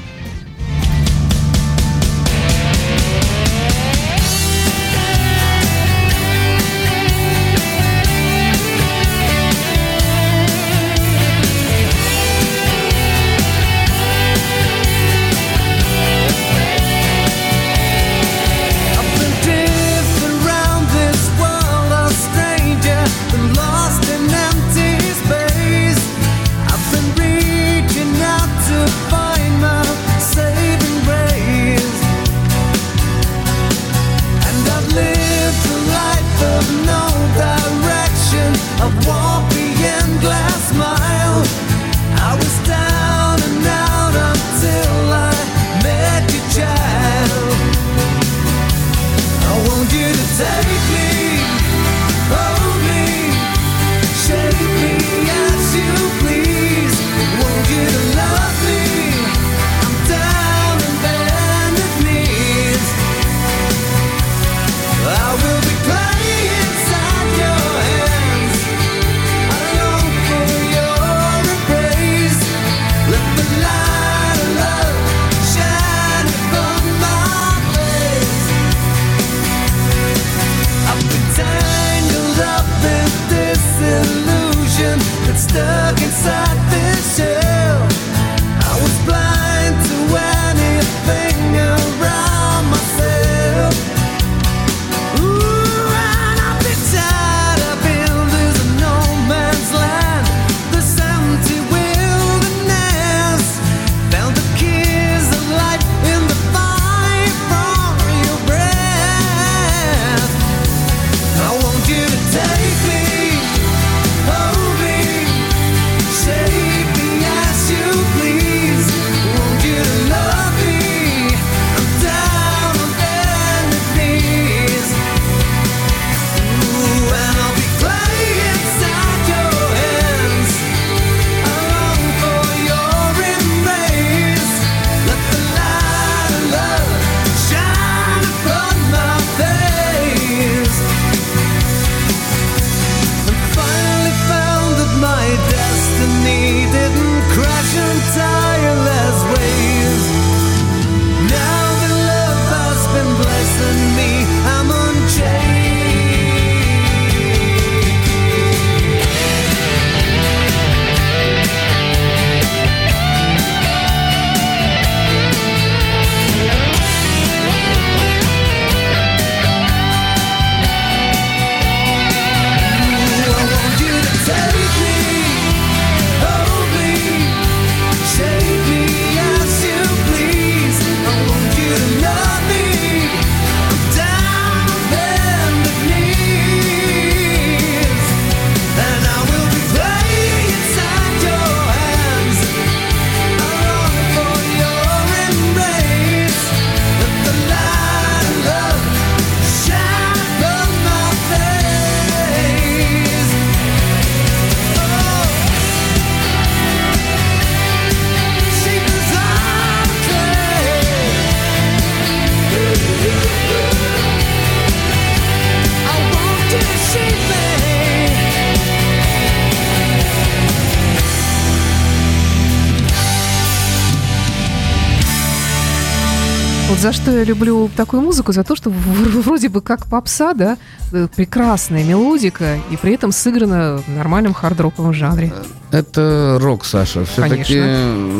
За 226.84 226.92
что 226.92 227.10
я 227.12 227.24
люблю 227.24 227.70
такую 227.74 228.02
музыку, 228.02 228.32
за 228.32 228.44
то, 228.44 228.54
что 228.56 228.68
вроде 228.68 229.48
бы 229.48 229.62
как 229.62 229.86
попса, 229.86 230.34
да, 230.34 230.58
э, 230.92 231.08
прекрасная 231.16 231.82
мелодика, 231.82 232.58
и 232.70 232.76
при 232.76 232.92
этом 232.92 233.10
сыграна 233.10 233.78
в 233.78 233.88
нормальном 233.88 234.34
хард-роковом 234.34 234.92
жанре. 234.92 235.32
Это 235.70 236.36
рок, 236.38 236.66
Саша. 236.66 237.06
Все-таки, 237.06 237.58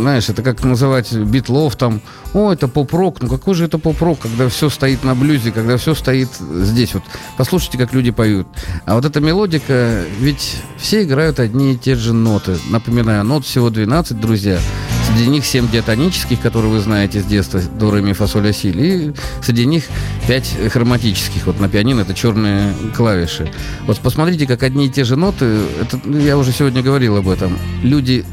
знаешь, 0.01 0.31
это 0.31 0.43
как 0.43 0.65
называть 0.65 1.13
битлов 1.13 1.77
там, 1.77 2.01
о, 2.33 2.55
это 2.55 2.67
поп-рок. 2.67 3.21
Ну 3.21 3.29
какой 3.29 3.55
же 3.55 3.67
это 3.67 3.77
поп-рок, 3.77 4.21
когда 4.21 4.49
все 4.49 4.71
стоит 4.71 5.05
на 5.05 5.15
блюзе, 5.15 5.53
когда 5.53 5.77
все 5.77 5.95
стоит 5.95 6.31
здесь. 6.35 6.95
Вот 6.95 7.03
послушайте, 7.37 7.77
как 7.77 7.93
люди 7.93 8.13
поют. 8.13 8.47
А 8.87 8.95
вот 8.95 9.05
эта 9.05 9.21
мелодика, 9.21 10.05
ведь 10.21 10.57
все 10.79 11.03
играют 11.03 11.39
одни 11.39 11.75
и 11.75 11.77
те 11.77 11.97
же 11.97 12.15
ноты. 12.15 12.57
Напоминаю, 12.71 13.25
нот 13.25 13.45
всего 13.45 13.69
12, 13.69 14.19
друзья. 14.19 14.59
Среди 15.15 15.31
них 15.31 15.47
7 15.47 15.71
диатонических, 15.71 16.41
которые 16.41 16.73
вы 16.73 16.81
знаете 16.81 17.21
с 17.21 17.25
детства, 17.25 17.61
до, 17.79 17.93
ре, 17.93 18.03
ми, 18.03 18.15
си. 18.53 18.69
И 18.71 19.13
среди 19.43 19.65
них 19.65 19.85
5 20.27 20.71
хроматических. 20.73 21.47
Вот 21.47 21.61
на 21.61 21.69
пианино 21.69 22.01
это 22.01 22.15
черные 22.15 22.75
клавиши. 22.97 23.49
Вот 23.87 24.01
посмотрите, 24.01 24.45
как 24.49 24.65
одни 24.65 24.87
и 24.87 24.91
те 24.91 25.05
же 25.05 25.15
ноты, 25.15 25.61
это, 25.81 26.01
ну, 26.05 26.19
я 26.19 26.37
уже 26.37 26.51
сегодня 26.51 26.83
говорил 26.83 27.17
об 27.17 27.29
этом, 27.29 27.57
люди 27.85 28.25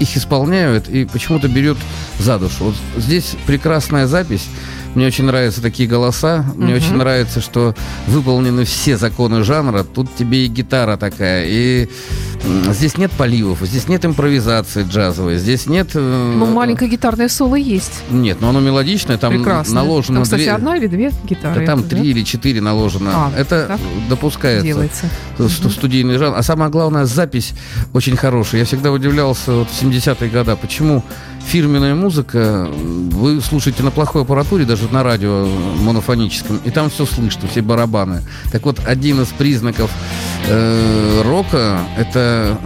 их 0.00 0.16
исполняют 0.16 0.88
и 0.88 1.04
почему-то 1.04 1.46
берет 1.46 1.76
за 2.18 2.36
душу. 2.40 2.64
Вот 2.64 2.74
здесь 2.96 3.36
прекрасная 3.46 4.08
запись. 4.08 4.48
Мне 4.94 5.06
очень 5.06 5.24
нравятся 5.24 5.62
такие 5.62 5.88
голоса. 5.88 6.44
Мне 6.54 6.74
угу. 6.74 6.84
очень 6.84 6.96
нравится, 6.96 7.40
что 7.40 7.74
выполнены 8.06 8.64
все 8.64 8.96
законы 8.96 9.42
жанра. 9.42 9.84
Тут 9.84 10.14
тебе 10.14 10.44
и 10.44 10.48
гитара 10.48 10.96
такая, 10.96 11.46
и 11.46 11.88
здесь 12.70 12.98
нет 12.98 13.10
поливов, 13.12 13.60
здесь 13.62 13.88
нет 13.88 14.04
импровизации 14.04 14.84
джазовой, 14.84 15.38
здесь 15.38 15.66
нет... 15.66 15.90
Э, 15.94 16.34
ну, 16.36 16.46
маленькое 16.46 16.90
гитарное 16.90 17.28
соло 17.28 17.54
есть. 17.56 18.02
Нет, 18.10 18.40
но 18.40 18.50
оно 18.50 18.60
мелодичное, 18.60 19.16
там 19.16 19.34
Прекрасно. 19.34 19.76
наложено... 19.76 20.16
Там, 20.16 20.24
кстати, 20.24 20.42
две... 20.42 20.52
одна 20.52 20.76
или 20.76 20.86
две 20.86 21.12
гитары? 21.24 21.60
Да, 21.60 21.66
там 21.66 21.84
три 21.84 21.98
да? 21.98 22.04
или 22.04 22.22
четыре 22.22 22.60
наложено. 22.60 23.10
А, 23.14 23.32
это 23.36 23.66
так? 23.68 23.80
допускается. 24.08 24.66
Делается. 24.66 25.08
Угу. 25.38 25.48
Студийный 25.48 26.18
жанр. 26.18 26.36
А 26.36 26.42
самое 26.42 26.70
главное, 26.70 27.04
запись 27.04 27.54
очень 27.92 28.16
хорошая. 28.16 28.60
Я 28.60 28.66
всегда 28.66 28.92
удивлялся 28.92 29.52
вот 29.52 29.68
в 29.68 29.82
70-е 29.82 30.28
годы, 30.28 30.56
почему 30.56 31.02
фирменная 31.46 31.94
музыка, 31.94 32.68
вы 32.70 33.40
слушаете 33.40 33.82
на 33.82 33.90
плохой 33.90 34.22
аппаратуре, 34.22 34.64
даже 34.64 34.81
на 34.90 35.02
радио 35.02 35.46
монофоническом, 35.80 36.60
и 36.64 36.70
там 36.70 36.90
все 36.90 37.06
слышно, 37.06 37.48
все 37.48 37.62
барабаны. 37.62 38.22
Так 38.50 38.64
вот, 38.64 38.80
один 38.86 39.20
из 39.22 39.28
признаков 39.28 39.90
э, 40.48 41.22
рока– 41.24 41.80
это 41.96 42.58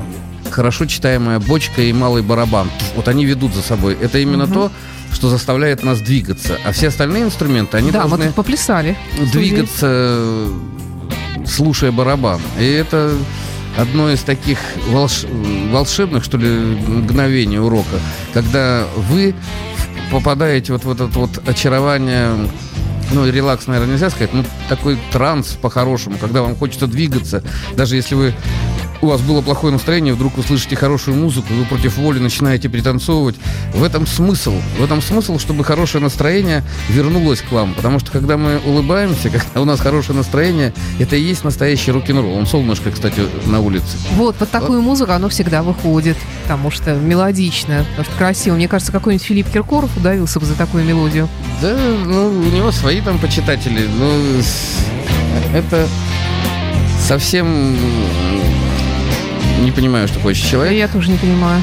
хорошо 0.51 0.87
читаемая 0.87 1.39
бочка 1.41 1.83
и 1.83 1.93
малый 1.93 2.23
барабан. 2.23 2.71
Вот 2.95 3.09
они 3.09 3.25
ведут 3.25 3.55
за 3.55 3.63
собой. 3.63 3.97
Это 4.01 4.19
именно 4.19 4.45
угу. 4.45 4.55
то, 4.55 4.73
что 5.13 5.29
заставляет 5.29 5.83
нас 5.83 6.01
двигаться. 6.01 6.59
А 6.65 6.73
все 6.73 6.89
остальные 6.89 7.25
инструменты, 7.25 7.77
они 7.77 7.91
да, 7.91 8.01
должны 8.01 8.27
вот 8.27 8.35
поплясали. 8.35 8.97
двигаться, 9.33 10.49
слушая 11.47 11.93
барабан. 11.93 12.41
И 12.59 12.65
это 12.65 13.13
одно 13.77 14.11
из 14.11 14.21
таких 14.21 14.59
волш... 14.89 15.25
волшебных, 15.71 16.25
что 16.25 16.39
ли, 16.39 16.49
мгновений 16.49 17.59
урока, 17.59 18.01
когда 18.33 18.85
вы 19.11 19.35
попадаете 20.11 20.73
вот 20.73 20.85
в 20.85 20.91
это 20.91 21.07
вот 21.07 21.47
очарование 21.49 22.49
ну, 23.13 23.29
релакс, 23.29 23.67
наверное, 23.67 23.93
нельзя 23.93 24.11
сказать, 24.11 24.33
ну, 24.33 24.45
такой 24.69 24.99
транс 25.13 25.57
по-хорошему, 25.61 26.17
когда 26.19 26.43
вам 26.43 26.57
хочется 26.57 26.87
двигаться, 26.87 27.43
даже 27.77 27.97
если 27.97 28.15
вы 28.15 28.35
у 29.03 29.07
вас 29.07 29.21
было 29.21 29.43
плохое 29.43 29.73
настроение, 29.73 30.15
вдруг 30.15 30.37
вы 30.37 30.43
слышите 30.43 30.77
хорошую 30.77 31.17
музыку, 31.17 31.49
вы 31.53 31.65
против 31.65 31.97
воли 31.97 32.19
начинаете 32.19 32.69
пританцовывать. 32.69 33.37
В 33.73 33.83
этом 33.83 34.07
смысл. 34.07 34.55
В 34.79 34.85
этом 34.85 35.03
смысл, 35.03 35.39
чтобы 35.39 35.65
хорошее 35.65 36.03
настроение 36.03 36.63
вернулось 36.89 37.41
к 37.41 37.53
вам. 37.53 37.75
Потому 37.75 37.99
что 37.99 38.11
когда 38.11 38.37
мы 38.37 38.59
улыбаемся, 38.65 39.31
когда 39.31 39.61
у 39.61 39.65
нас 39.65 39.81
хорошее 39.81 40.17
настроение, 40.17 40.73
это 40.99 41.17
и 41.17 41.21
есть 41.21 41.45
настоящий 41.45 41.93
рок-н-ролл. 41.93 42.35
Он 42.35 42.47
солнышко, 42.47 42.91
кстати, 42.91 43.23
на 43.47 43.61
улице. 43.61 43.97
Вот, 44.13 44.37
под 44.37 44.51
такую 44.51 44.81
вот. 44.81 44.87
музыку 44.87 45.13
оно 45.13 45.29
всегда 45.29 45.63
выходит. 45.63 46.17
Потому 46.43 46.71
что 46.71 46.95
мелодично, 46.95 47.85
потому 47.91 48.05
что 48.05 48.17
красиво. 48.17 48.55
Мне 48.55 48.69
кажется, 48.69 48.93
какой-нибудь 48.93 49.27
Филипп 49.27 49.51
Киркоров 49.51 49.97
удавился 49.97 50.41
бы 50.41 50.47
за 50.47 50.55
такую 50.55 50.85
мелодию. 50.85 51.29
Да, 51.61 51.77
ну, 52.05 52.29
у 52.29 52.55
него 52.55 52.71
свои 52.71 53.01
там 53.01 53.19
почитатели. 53.19 53.89
Но 53.99 54.13
это 55.55 55.87
совсем 57.07 57.77
не 59.63 59.73
понимаю, 59.73 60.09
что 60.09 60.21
хочет 60.21 60.47
человек. 60.47 60.75
Я 60.75 60.89
тоже 60.89 61.11
не 61.11 61.19
понимаю. 61.19 61.63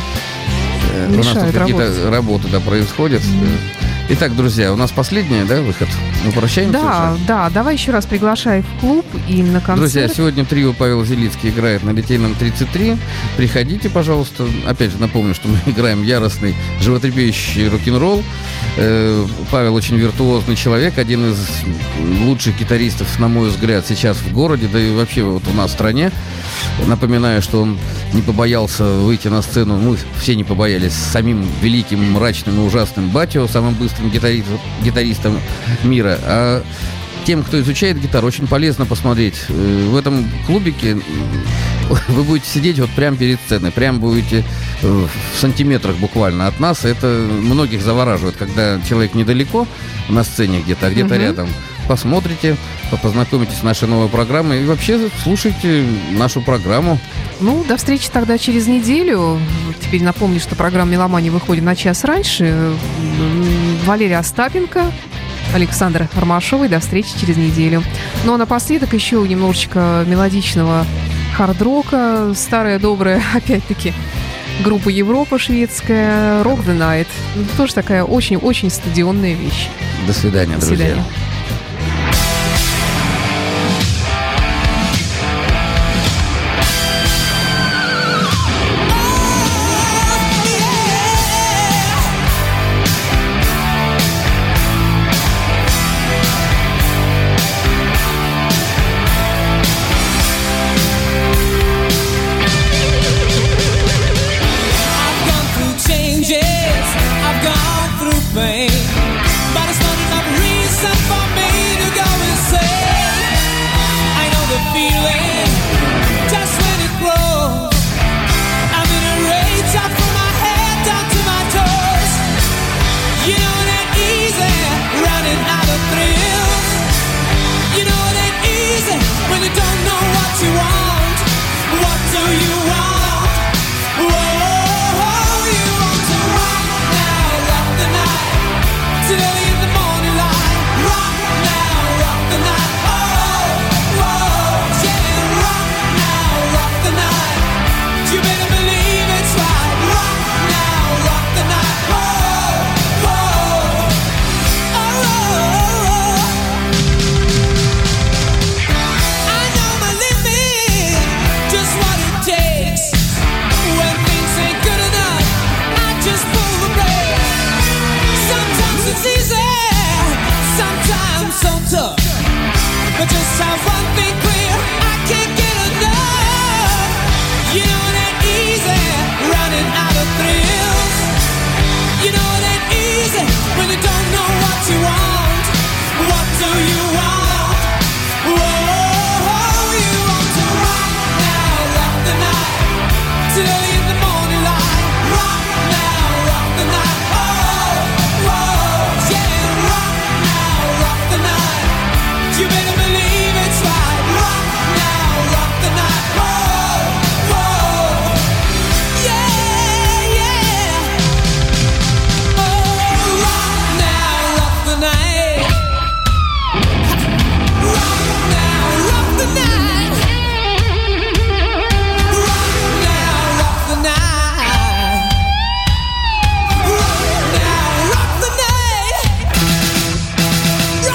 Э, 0.94 1.10
у 1.12 1.18
нас 1.18 1.28
тут 1.28 1.52
какие-то 1.52 2.10
работы 2.10 2.48
да, 2.50 2.60
происходят. 2.60 3.22
Mm-hmm. 3.22 3.84
Итак, 4.10 4.36
друзья, 4.36 4.74
у 4.74 4.76
нас 4.76 4.91
последний, 4.91 5.44
да, 5.46 5.62
выход. 5.62 5.88
Мы 6.26 6.32
прощаемся 6.34 6.74
Да, 6.74 7.14
уже? 7.14 7.26
да, 7.26 7.50
давай 7.50 7.76
еще 7.76 7.91
раз 7.91 8.06
приглашай 8.06 8.62
в 8.62 8.80
клуб 8.82 9.06
и 9.30 9.41
на 9.41 9.62
концерт. 9.62 9.80
Друзья, 9.80 10.08
сегодня 10.10 10.44
трио 10.44 10.74
Павел 10.74 11.06
Зелицкий 11.06 11.50
играет 11.50 11.84
на 11.84 11.91
Литейном 11.91 12.36
33. 12.36 12.98
Приходите, 13.38 13.89
пожалуйста. 13.89 14.46
Опять 14.68 14.91
же, 14.91 14.98
напомню, 14.98 15.34
что 15.34 15.48
мы 15.48 15.58
играем 15.72 16.04
яростный, 16.04 16.54
животрепещущий 16.82 17.70
рок-н-ролл. 17.70 18.24
Э, 18.76 19.26
Павел 19.50 19.74
очень 19.74 19.96
виртуозный 19.96 20.58
человек, 20.58 20.98
один 20.98 21.32
из 21.32 21.39
лучших 22.26 22.60
гитаристов, 22.60 23.20
на 23.20 23.30
мой 23.30 23.50
взгляд, 23.50 23.86
сейчас 23.88 24.18
в 24.18 24.34
городе, 24.34 24.68
да 24.72 24.80
и 24.80 24.91
вообще 24.94 25.24
вот 25.24 25.44
у 25.48 25.54
нас 25.54 25.72
в 25.72 25.74
стране. 25.74 26.12
Напоминаю, 26.88 27.42
что 27.42 27.62
он 27.62 27.78
не 28.14 28.22
побоялся 28.22 28.84
выйти 28.84 29.28
на 29.28 29.42
сцену, 29.42 29.78
мы 29.78 29.98
все 30.20 30.36
не 30.36 30.44
побоялись, 30.44 30.94
с 30.94 31.12
самим 31.12 31.46
великим, 31.62 32.12
мрачным 32.12 32.58
и 32.58 32.68
ужасным 32.68 33.10
Батио, 33.10 33.48
самым 33.48 33.74
быстрым 33.76 34.10
гитаристом, 34.10 34.60
гитаристом 34.84 35.40
мира. 35.84 36.18
А 36.24 36.64
тем, 37.26 37.44
кто 37.44 37.60
изучает 37.60 38.02
гитару, 38.02 38.28
очень 38.28 38.48
полезно 38.48 38.86
посмотреть. 38.86 39.36
Э, 39.50 39.88
в 39.90 39.96
этом 39.96 40.30
клубике 40.46 40.98
вы 42.10 42.24
будете 42.24 42.50
сидеть 42.50 42.80
вот 42.80 42.90
прямо 42.92 43.18
перед 43.18 43.40
сценой, 43.42 43.72
прям 43.72 44.00
будете 44.00 44.44
э, 44.82 44.88
в 44.88 45.40
сантиметрах 45.40 45.96
буквально 45.98 46.48
от 46.48 46.60
нас. 46.60 46.86
Это 46.86 47.08
многих 47.08 47.82
завораживает, 47.82 48.36
когда 48.36 48.80
человек 48.88 49.14
недалеко 49.14 49.68
на 50.10 50.24
сцене 50.24 50.62
где-то, 50.62 50.88
а 50.88 50.92
где-то 50.92 51.16
угу. 51.16 51.22
рядом. 51.22 51.50
Посмотрите, 51.88 52.56
познакомитесь 53.02 53.58
с 53.60 53.64
нашей 53.64 53.88
новой 53.88 54.08
программой 54.08 54.64
и 54.64 54.66
вообще 54.66 55.10
слушайте 55.24 55.86
нашу 56.12 56.42
программу. 56.42 56.98
Ну, 57.40 57.64
до 57.68 57.78
встречи 57.78 58.10
тогда 58.12 58.38
через 58.38 58.68
неделю. 58.68 59.40
Теперь 59.82 60.04
напомню, 60.04 60.40
что 60.40 60.56
программа 60.56 60.92
«Меломания» 60.92 61.32
выходит 61.32 61.64
на 61.64 61.76
час 61.76 62.04
раньше. 62.04 62.74
Валерия 63.86 64.20
Остапенко, 64.20 64.92
Александр 65.54 66.08
Ромашовой. 66.16 66.70
До 66.70 66.80
встречи 66.80 67.10
через 67.20 67.36
неделю. 67.36 67.84
Ну 68.24 68.34
а 68.34 68.38
напоследок 68.38 68.94
еще 68.94 69.18
немножечко 69.28 70.06
мелодичного 70.08 70.86
хард-рока. 71.36 72.34
Старая 72.36 72.80
добрая, 72.80 73.22
опять-таки, 73.34 73.94
группа 74.64 74.88
Европа 74.90 75.38
шведская, 75.38 76.42
Rock 76.44 76.66
the 76.66 76.78
Night. 76.78 77.08
Тоже 77.58 77.74
такая 77.74 78.04
очень-очень 78.06 78.70
стадионная 78.70 79.34
вещь. 79.34 79.68
До 80.08 80.14
свидания, 80.14 80.56
До 80.56 80.66
друзья. 80.66 80.86
Свидания. 80.86 81.02
pain. 81.04 81.33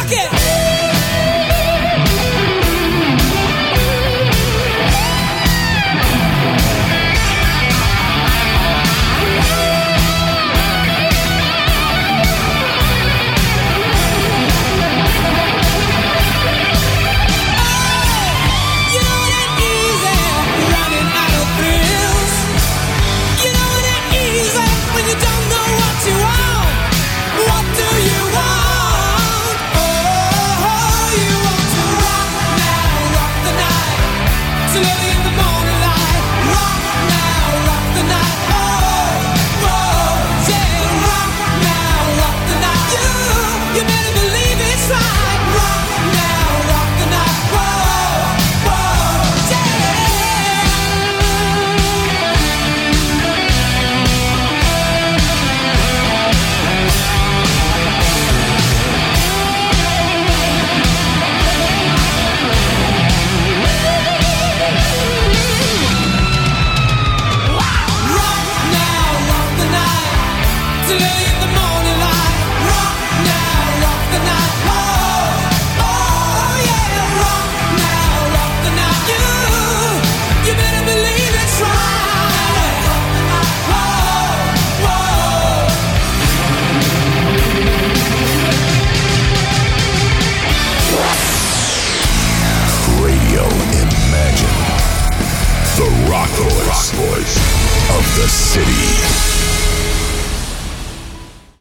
Rock 0.09 0.33
it! 0.33 0.38